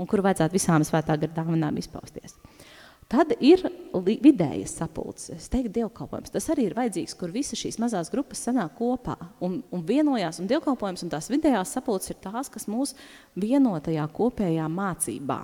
[0.00, 2.38] un kur vajadzētu visām svētā gara dāvanām izpausties.
[3.14, 3.60] Tad ir
[3.94, 6.32] vidējas sapulces, es teiktu, dievkalpojums.
[6.34, 10.40] Tas arī ir vajadzīgs, kur visas šīs mazās grupas sanāk kopā un, un vienojās.
[10.42, 12.96] Un dievkalpojums un tās vidējās sapulces ir tās, kas mūs
[13.38, 15.38] vienotajā kopējā mācībā.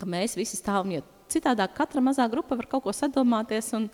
[0.00, 3.90] Ka mēs visi stāvam, jo citādāk katra mazā grupa var kaut ko sadomāties un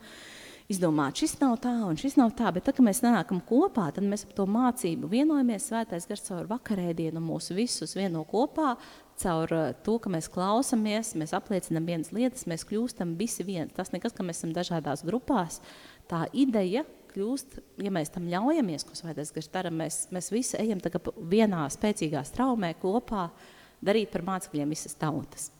[0.71, 4.07] izdomāt, šis nav tā un šis nav tā, bet tad, kad mēs nākam kopā, tad
[4.07, 8.77] mēs par to mācību vienojamies, svētais gars caur vakarēdienu mūs visus vieno kopā,
[9.23, 13.75] caur eh, to, ka mēs klausāmies, mēs apliecinām vienas lietas, mēs kļūstam visi viens.
[13.77, 15.61] Tas nekas, ka mēs esam dažādās grupās.
[16.11, 20.83] Tā ideja kļūst, ja mēs tam ļaujamies, ko svētais gars dara, mēs, mēs visi ejam
[21.31, 23.31] vienā spēcīgā straumē kopā
[23.85, 25.51] darīt par mācekļiem visas tautas.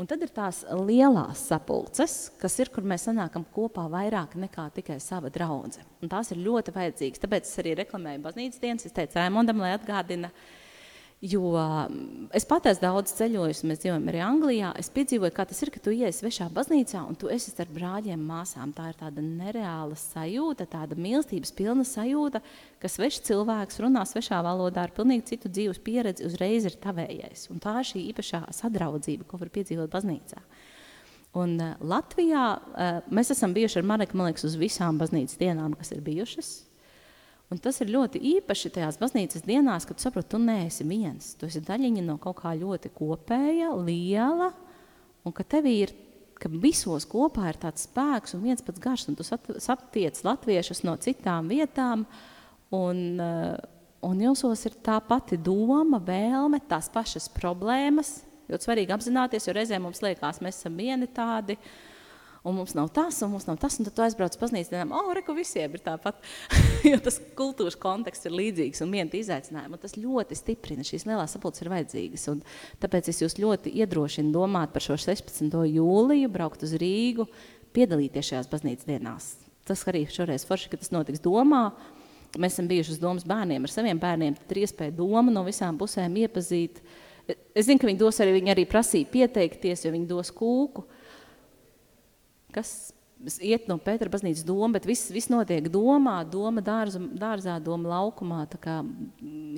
[0.00, 4.96] Un tad ir tās lielās sapulces, kas ir, kur mēs sanākam kopā vairāk nekā tikai
[5.02, 5.82] sava draudze.
[6.00, 7.20] Un tās ir ļoti vajadzīgas.
[7.20, 8.86] Tāpēc es arī reklamēju baznīcas dienas.
[8.88, 10.59] Es teicu Raimondam, lai atgādina, uh,
[11.20, 14.70] Jo mm, es pat esmu daudz ceļojusi, mēs dzīvojam arī Anglijā.
[14.80, 18.22] Es piedzīvoju, kā tas ir, ka tu ienāc svešā baznīcā un tu esi starp brāļiem,
[18.24, 18.72] māsām.
[18.72, 22.40] Tā ir tāda nereāla sajūta, tāda mīlestības pilna sajūta,
[22.80, 27.50] ka svešs cilvēks runā svešā valodā ar pilnīgi citu dzīves pieredzi, uzreiz ir tavējais.
[27.52, 30.40] Un tā ir šī īpašā sadraudzība, ko var piedzīvot baznīcā.
[31.36, 35.76] Un uh, Latvijā uh, mēs esam bijuši ar Mareku, man liekas, uz visām baznīcas dienām,
[35.76, 36.69] kas ir bijušas.
[37.50, 41.32] Un tas ir ļoti īpaši tajās baznīcas dienās, kad tu saproti, tu neesi viens.
[41.34, 44.52] Tu esi daļiņa no kaut kā ļoti kopēja, liela,
[45.26, 45.90] un ka tev ir,
[46.38, 50.94] ka visos kopā ir tāds spēks un viens pats garš, un tu satiec latviešus no
[51.02, 52.06] citām vietām,
[52.70, 53.58] un, eh,
[54.06, 58.20] un jūsos ir tā pati doma, vēlme, tās pašas problēmas.
[58.46, 61.89] Ļoti svarīgi apzināties, jo reizēm mums liekas, mēs esam vieni tādi, uh,
[62.44, 64.94] un mums nav tas, un mums nav tas, un tad tu aizbrauc uz baznīcu, un
[64.96, 66.22] oh, reku visiem ir tāpat,
[66.90, 71.36] jo tas kultūras konteksts ir līdzīgs un viena izaicinājuma, un tas ļoti stiprina, šīs lielās
[71.36, 72.42] sapulces ir vajadzīgas, un
[72.80, 75.52] tāpēc es jūs ļoti iedrošinu domāt par šo 16.
[75.68, 77.28] jūliju, braukt uz Rīgu,
[77.76, 79.32] piedalīties šajās baznīcas dienās.
[79.68, 81.68] Tas arī šoreiz forši, ka tas notiks domā,
[82.38, 85.78] mēs esam bijuši uz domas bērniem, ar saviem bērniem, tad ir iespēja doma no visām
[85.78, 86.80] pusēm iepazīt.
[87.54, 90.86] Es zinu, ka viņi dos arī, viņi arī prasīja pieteikties, jo viņi dos kūku,
[92.54, 92.72] kas
[93.44, 98.44] iet no Pētera baznīcas doma, bet viss, viss notiek domā, doma dārza, dārzā, doma laukumā,
[98.50, 98.76] tā kā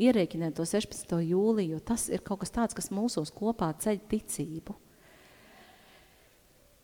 [0.02, 1.14] ierēķinēt to 16.
[1.28, 4.74] jūliju, jo tas ir kaut kas tāds, kas mūsos kopā ceļ ticību.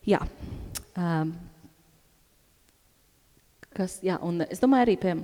[0.09, 0.23] Jā.
[0.97, 1.35] Um,
[3.75, 5.17] kas, jā, un es domāju arī pie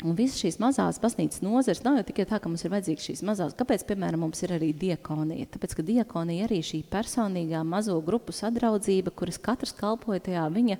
[0.00, 3.22] Un visas šīs mazās baznīcas nozares nav jau tikai tā, ka mums ir vajadzīgas šīs
[3.28, 3.52] mazās.
[3.58, 5.50] Kāpēc, piemēram, mums ir arī diekonija?
[5.52, 10.78] Tāpēc, ka diekonija arī šī personīgā mazo grupu sadraudzība, kuras katrs kalpoja tajā viņa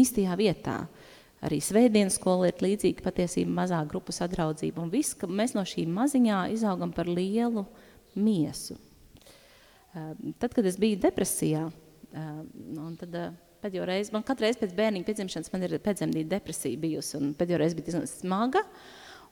[0.00, 0.80] īstajā vietā.
[1.46, 4.82] Arī svētdienas skola ir līdzīga patiesība mazā grupu sadraudzība.
[4.82, 7.62] Un viss, ka mēs no šī maziņā izaugam par lielu
[8.18, 8.74] miesu.
[9.94, 11.68] Tad, kad es biju depresijā,
[12.10, 13.14] un tad
[13.62, 17.60] pēdējo reizi, man katru reizi pēc bērniņa piedzimšanas man ir pēcdzemdīta depresija bijusi, un pēdējo
[17.62, 18.62] reizi bija diezgan smaga,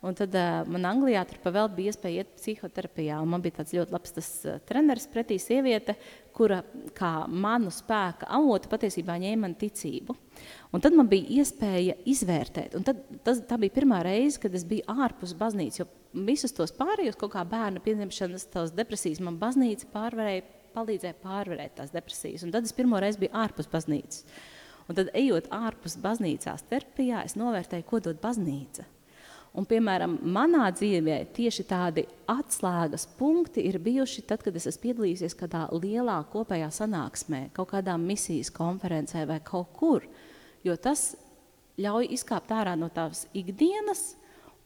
[0.07, 3.75] un tad uh, man Anglijā tur pavēl bija iespēja iet psihoterapijā, un man bija tāds
[3.77, 5.97] ļoti labs tas uh, treneris pretī sieviete,
[6.37, 6.61] kura
[6.97, 10.17] kā manu spēka avotu patiesībā ņēma man ticību.
[10.77, 14.67] Un tad man bija iespēja izvērtēt, un tad, tas, tā bija pirmā reize, kad es
[14.69, 15.89] biju ārpus baznīcas, jo
[16.29, 20.45] visus tos pārējos kaut kā bērna pieņemšanas, tās depresijas man baznīca pārvarēja
[20.77, 22.45] palīdzēja pārvarēt tās depresijas.
[22.47, 24.27] Un tad es pirmo reizi biju ārpus baznīcas.
[24.87, 28.87] Un tad, ejot ārpus baznīcās terapijā, es novērtēju, ko dod baznīca.
[29.57, 35.37] Un, piemēram, manā dzīvē tieši tādi atslēgas punkti ir bijuši tad, kad es esmu piedalījusies
[35.41, 40.05] kādā lielā kopējā sanāksmē, kaut kādā misijas konferencē vai kaut kur.
[40.67, 41.15] Jo tas
[41.81, 44.11] ļauj izkāpt ārā no tās ikdienas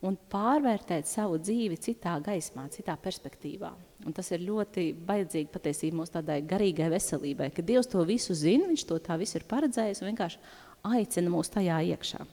[0.02, 3.70] un pārvērtēt savu dzīvi citā gaismā, citā perspektīvā.
[4.08, 8.68] Un tas ir ļoti vajadzīgi patiesībā mūsu tādai garīgai veselībai, ka Dievs to visu zina,
[8.70, 10.40] Viņš to tā visu ir paredzējis un vienkārši
[10.88, 12.24] aicina mūs tajā iekšā.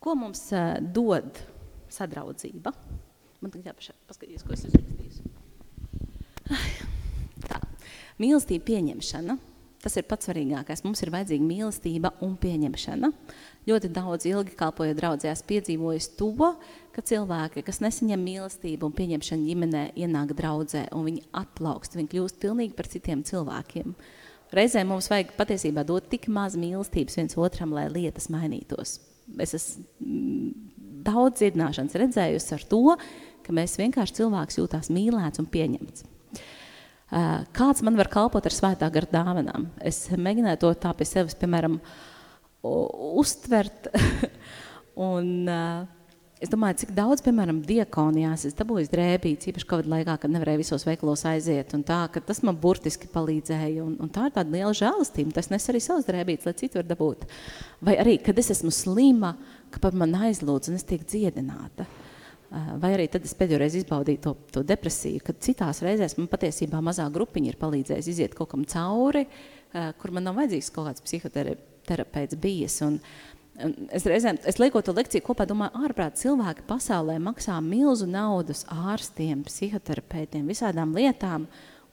[0.00, 1.38] Ko mums uh, dod
[1.92, 2.72] sadraudzība?
[3.40, 5.22] Man tagad jāpaskatīs, ko es esmu rakstījis.
[8.20, 9.38] Mīlestība pieņemšana.
[9.80, 10.82] Tas ir pats svarīgākais.
[10.84, 13.08] Mums ir vajadzīga mīlestība un pieņemšana.
[13.68, 16.50] Ļoti daudz ilgi kalpojot draudzēs piedzīvojis to,
[16.92, 22.40] ka cilvēki, kas nesaņem mīlestību un pieņemšanu ģimenē, ienāk draudzē un viņi atplaukst, viņi kļūst
[22.44, 23.96] pilnīgi par citiem cilvēkiem.
[24.52, 28.98] Reizē mums vajag patiesībā dot tik maz mīlestības viens otram, lai lietas mainītos.
[29.40, 30.54] Es esmu mm,
[31.06, 32.84] daudz dziedināšanas redzējusi ar to,
[33.46, 36.09] ka mēs vienkārši cilvēks jūtās mīlēts un pieņemts.
[37.10, 39.66] Kāds man var kalpot ar svētā gara dāvanām?
[39.82, 41.80] Es mēģināju to tā pie sevis, piemēram,
[42.62, 43.88] uztvert.
[45.10, 45.48] un,
[46.38, 50.86] es domāju, cik daudz, piemēram, diekonijās es dabūju drēbītes, īpaši Covid laikā, kad nevarēju visos
[50.86, 51.74] veikalos aiziet.
[51.88, 53.82] Tā, tas man burtiski palīdzēja.
[53.82, 55.34] Un, un tā ir tāda liela žēlastība.
[55.34, 57.26] Tas nes arī savas drēbītes, lai citu var dabūt.
[57.90, 59.34] Vai arī, kad es esmu slima,
[59.74, 61.88] ka par man aizlūdz un es tiek dziedināta.
[61.90, 62.09] Eh,
[62.50, 66.80] vai arī tad es pēdējo reizi izbaudīju to, to depresiju, kad citās reizēs man patiesībā
[66.82, 71.04] mazā grupiņa ir palīdzējusi iziet kaut kam cauri, eh, kur man nav vajadzīgs kaut kāds
[71.06, 72.80] psihoterapeits bijis.
[72.86, 72.98] Un,
[73.92, 79.42] Es reizēm, es liekot to lekciju kopā, domāju, ārprāt cilvēki pasaulē maksā milzu naudas ārstiem,
[79.44, 81.44] psihoterapeitiem, visādām lietām,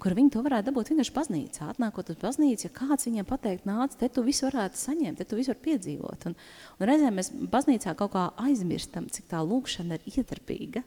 [0.02, 1.70] kur viņi to varētu dabūt vienkārši baznīcā.
[1.74, 5.40] Atnākot uz baznīcu, ja kāds viņiem pateikt, nāc, te tu visu varētu saņemt, te tu
[5.40, 6.28] visu var piedzīvot.
[6.30, 6.38] Un,
[6.78, 10.84] un reizēm mēs baznīcā kaut kā aizmirstam, cik tā lūkšana ir ietarpīga,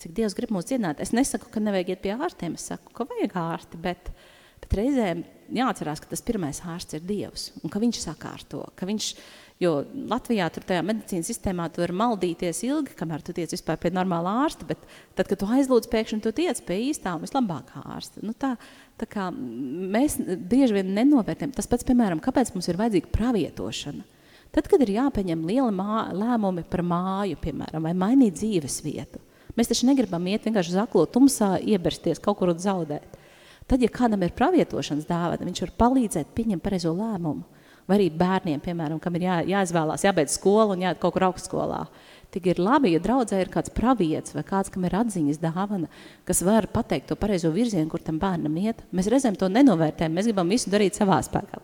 [0.00, 1.00] cik Dievs grib mūs dziedināt.
[1.00, 4.12] Es nesaku, ka nevajag iet pie ārstiem, es saku, ka vajag ārsti, bet,
[4.60, 5.24] bet reizēm
[5.56, 9.14] jāatcerās, ka tas pirmais ārsts ir Dievs un ka viņš sakārto, ka viņš
[9.60, 13.90] Jo Latvijā tur tajā medicīnas sistēmā tu vari maldīties ilgi, kamēr tu tiec vispār pie
[13.92, 14.80] normāla ārsta, bet
[15.18, 18.22] tad, kad tu aizlūdz pēkšņi, tu tiec pie īstā un vislabākā ārsta.
[18.24, 18.54] Nu, tā,
[18.96, 20.16] tā kā mēs
[20.48, 21.52] bieži vien nenovērtējam.
[21.58, 24.08] Tas pats, piemēram, kāpēc mums ir vajadzīga pravietošana?
[24.56, 29.20] Tad, kad ir jāpieņem liela mā, lēmumi par māju, piemēram, vai mainīt dzīves vietu,
[29.60, 33.20] mēs taču negribam iet vienkārši zaklo tumsā, iebersties kaut kur un zaudēt.
[33.68, 37.59] Tad, ja kādam ir pravietošanas dāvana, viņš var palīdzēt pieņemt pareizo lēmumu
[37.90, 41.82] vai arī bērniem, piemēram, kam ir jā, jāizvēlās, jābeidz skolu un jāiet kaut kur augstskolā.
[42.30, 45.90] Tik ir labi, ja draudzē ir kāds pravietis vai kāds, kam ir atziņas dāvana,
[46.28, 48.84] kas var pateikt to pareizo virzienu, kur tam bērnam iet.
[48.94, 51.58] Mēs reizēm to nenovērtējam, mēs gribam visu darīt savā spēkā.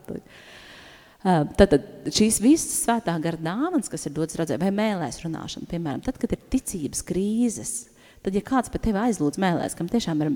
[1.58, 1.78] Tad
[2.14, 6.34] šīs visas svētā gara dāvanas, kas ir dotas redzē, vai mēlēs runāšana, piemēram, tad, kad
[6.34, 7.72] ir ticības krīzes,
[8.22, 10.30] tad, ja kāds par tevi aizlūdz mēlēs, kam tiešām ir,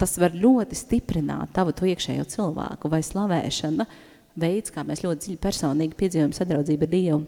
[0.00, 3.88] tas var ļoti stiprināt tavu to iekšējo cilvēku vai slavēšana,
[4.40, 7.22] veids, kā mēs ļoti dziļi personīgi piedzīvojam sadraudzību ar Dievu.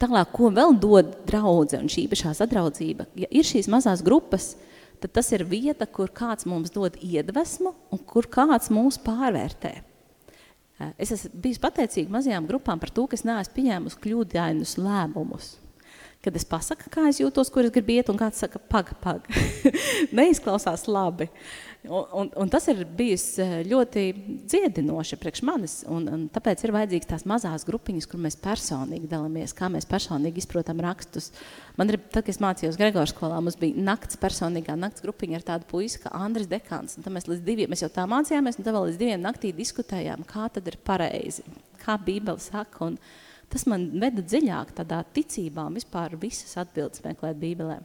[0.00, 3.10] Tālāk, ko vēl dod draudze un šī īpašā sadraudzība?
[3.20, 4.54] Ja ir šīs mazās grupas,
[5.02, 9.74] tad tas ir vieta, kur kāds mums dod iedvesmu un kur kāds mūs pārvērtē.
[10.96, 15.58] Es esmu bijis pateicīga mazajām grupām par to, ka es neesmu pieņēmusi kļūdainus lēmumus.
[16.24, 19.28] Kad es pasaku, kā es jūtos, kur es gribu iet, un kāds saka, pag, pag,
[20.16, 21.28] neizklausās labi.
[21.28, 24.02] Uh, Un, un, un tas ir bijis eh, ļoti
[24.44, 29.54] dziedinoši priekš manis, un, un tāpēc ir vajadzīgs tās mazās grupiņas, kur mēs personīgi dalāmies,
[29.56, 31.30] kā mēs personīgi izprotam rakstus.
[31.80, 35.46] Man ir, tad, kad es mācījos Gregors skolā, mums bija nakts personīgā nakts grupiņa ar
[35.54, 38.90] tādu puisi kā Andris Dekāns, tad mēs diviem, mēs jau tā mācījāmies, un tad vēl
[38.90, 41.46] līdz diviem naktī diskutējām, kā tad ir pareizi,
[41.80, 43.00] kā Bībele saka, un
[43.48, 47.80] tas man veda dziļāk tādā ticībā un vispār visas atbildes meklēt Bībelē.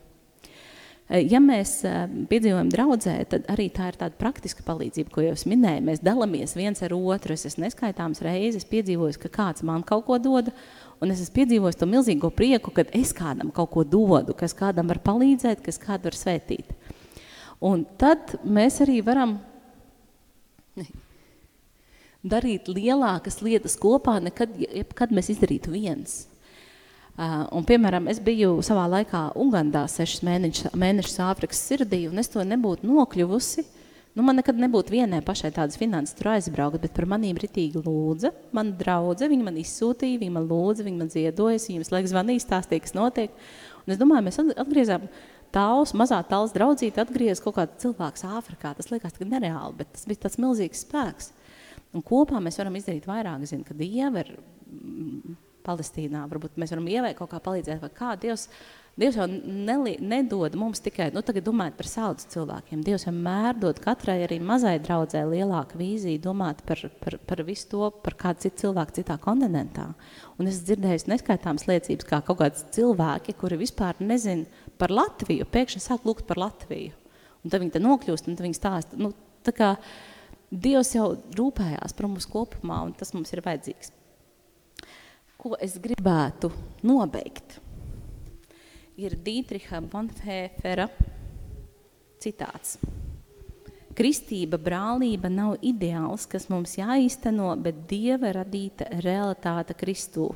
[1.06, 5.36] Eh, ja mēs eh, piedzīvojam draudzē, tad arī tā ir tāda praktiska palīdzība, ko jau
[5.36, 5.84] es minēju.
[5.86, 7.36] Mēs dalāmies viens ar otru.
[7.36, 10.49] Es esmu neskaitāms reizes piedzīvojis, ka kāds man kaut ko dod,
[10.97, 14.89] un es esmu piedzīvojis to milzīgo prieku, kad es kādam kaut ko dodu, kas kādam
[14.89, 16.74] var palīdzēt, kas kādu var svētīt.
[17.62, 19.38] Un tad mēs arī varam
[22.26, 24.58] darīt lielākas lietas kopā, nekad,
[24.97, 26.24] kad mēs izdarītu viens.
[27.16, 32.28] Uh, un, piemēram, es biju savā laikā Ugandā sešas mēnešus, mēnešus Āfrikas sirdī, un es
[32.34, 33.63] to nebūtu nokļuvusi.
[34.16, 38.34] Nu, man nekad nebūtu vienai pašai tādas finanses tur aizbraukt, bet par manīm ritīgi lūdza.
[38.55, 42.43] Mana draudze, viņa man izsūtīja, viņa man lūdza, viņa man ziedojas, viņa visu laiku zvanīja,
[42.43, 43.39] stāstīja, kas notiek.
[43.86, 45.07] Un es domāju, mēs atgriezām
[45.55, 48.76] tāls, mazā tāls draudzīte atgriez kaut kāds cilvēks Āfrikā.
[48.76, 51.32] Tas liekas nereāli, bet tas bija tāds milzīgs spēks.
[51.95, 53.47] Un kopā mēs varam izdarīt vairāk.
[53.47, 54.36] Zinu, ka Dieva ir
[55.66, 56.26] Palestīnā.
[56.32, 58.49] Varbūt mēs varam ievēt kaut kā palīdzēt, vai kā Dievs,
[58.95, 62.80] Dievs jau neli, nedod mums tikai, nu tagad domājot par saudz cilvēkiem.
[62.86, 67.89] Dievs vienmēr dod katrai arī mazai draudzē lielāka vīzija domāt par, par, par visu to,
[68.05, 69.89] par kādu citu cilvēku citā kontinentā.
[70.39, 74.45] Un es dzirdēju neskaitāmas liecības, kā kaut kāds cilvēki, kuri vispār nezin
[74.80, 76.95] par Latviju, pēkšņi sāk lūgt par Latviju.
[77.43, 79.11] Un tad viņi te nokļūst, un tad viņi stāsta, nu,
[79.43, 79.76] tā kā
[80.55, 83.91] Dievs jau rūpējās par mums kopumā, un tas mums ir vajadzīgs
[85.45, 86.49] ko es gribētu
[86.89, 87.59] nobeigt,
[88.97, 90.87] ir Dītriha Bonfēfera
[92.23, 92.79] citāts.
[93.95, 100.31] Kristība, brālība nav ideāls, kas mums jāīsteno, bet Dieva radīta realitāte Kristū.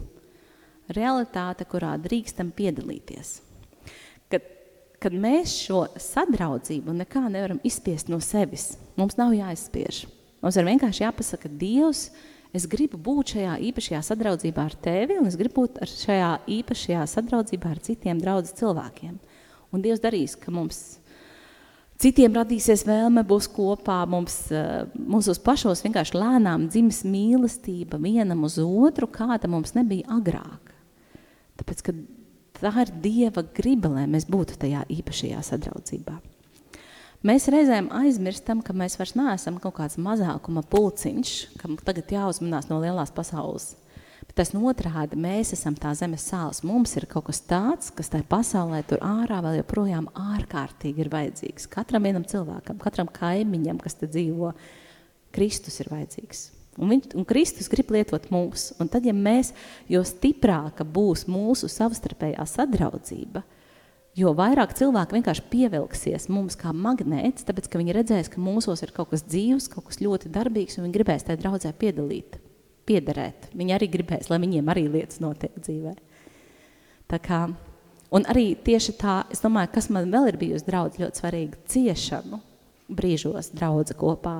[0.94, 3.34] Realitāte, kurā drīkstam piedalīties.
[4.30, 4.46] Kad,
[5.02, 10.06] kad mēs šo sadraudzību nekā nevaram izspiest no sevis, mums nav jāizspiež.
[10.40, 12.12] Mums ir vienkārši jāpasaka, Dievs,
[12.56, 17.76] Es gribu būt šajā īpašajā sadraudzībā ar tevi, un es gribu būt šajā īpašajā sadraudzībā
[17.76, 19.20] ar citiem draudzes cilvēkiem.
[19.70, 20.98] Un Dievs darīs, ka mums
[22.02, 28.58] citiem radīsies vēlme būs kopā, mums, eh, mūsos pašos vienkārši lēnām dzims mīlestība vienam uz
[28.58, 30.74] otru, kāda mums nebija agrāk.
[31.60, 31.94] Tāpēc, ka
[32.60, 36.18] tā ir Dieva griba, lai mēs būtu tajā īpašajā sadraudzībā.
[37.20, 42.78] Mēs reizēm aizmirstam, ka mēs vairs neesam kaut kāds mazākuma pulciņš, kam tagad jāuzmanās no
[42.80, 43.74] lielās pasaules.
[44.24, 46.62] Bet tas otrādi, mēs esam tā zemes sāls.
[46.64, 51.68] Mums ir kaut kas tāds, kas tajā pasaulē tur ārā vēl joprojām ārkārtīgi ir vajadzīgs.
[51.76, 54.54] Katram vienam cilvēkam, katram kaimiņam, kas te dzīvo,
[55.36, 56.48] Kristus ir vajadzīgs.
[56.80, 58.70] Un, viņš, un Kristus grib lietot mūs.
[58.80, 59.52] Un tad, ja mēs,
[59.92, 63.44] jo stiprāka būs mūsu savstarpējā sadraudzība–
[64.18, 68.92] Jo vairāk cilvēki vienkārši pievilksies mums kā magnēts, tāpēc, ka viņi redzēs, ka mūsos ir
[68.96, 72.40] kaut kas dzīvs, kaut kas ļoti darbīgs, un viņi gribēs tajā draudzē piedalīt,
[72.90, 73.52] piederēt.
[73.54, 75.94] Viņi arī gribēs, lai viņiem arī lietas notiek dzīvē.
[77.10, 77.44] Tā kā,
[78.14, 82.42] un arī tieši tā, es domāju, kas man vēl ir bijusi draudz ļoti svarīga, ciešanu
[82.90, 84.40] brīžos draudze kopā.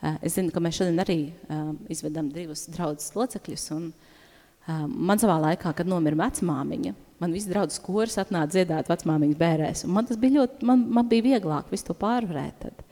[0.00, 1.18] Eh, es zinu, ka mēs šodien arī
[1.50, 7.48] um, izvedam divus draudzes locekļus, un um, man savā laikā, kad nomira vecmāmiņa, Man viss
[7.50, 11.88] draudzes koris atnāca dziedāt vecmāmiņas bērēs, man tas bija ļoti, man, man bija vieglāk visu
[11.88, 12.60] to pārvarēt.
[12.62, 12.84] Tad.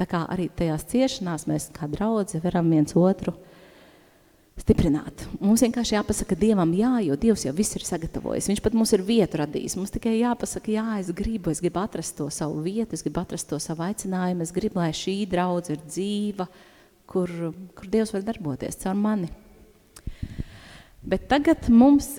[0.00, 3.34] Tā kā arī tajās ciešanās mēs kā draudzi varam viens otru
[4.60, 5.24] stiprināt.
[5.40, 8.50] Mums vienkārši jāpasaka Dievam jā, jo Dievs jau viss ir sagatavojis.
[8.50, 9.76] Viņš pat mums ir vietu radījis.
[9.78, 13.48] Mums tikai jāpasaka jā, es gribu, es gribu atrast to savu vietu, es gribu atrast
[13.50, 16.48] to savu aicinājumu, es gribu, lai šī draudze ir dzīva,
[17.10, 17.32] kur,
[17.76, 19.30] kur Dievs var darboties caur mani.
[21.00, 22.12] Bet tagad mums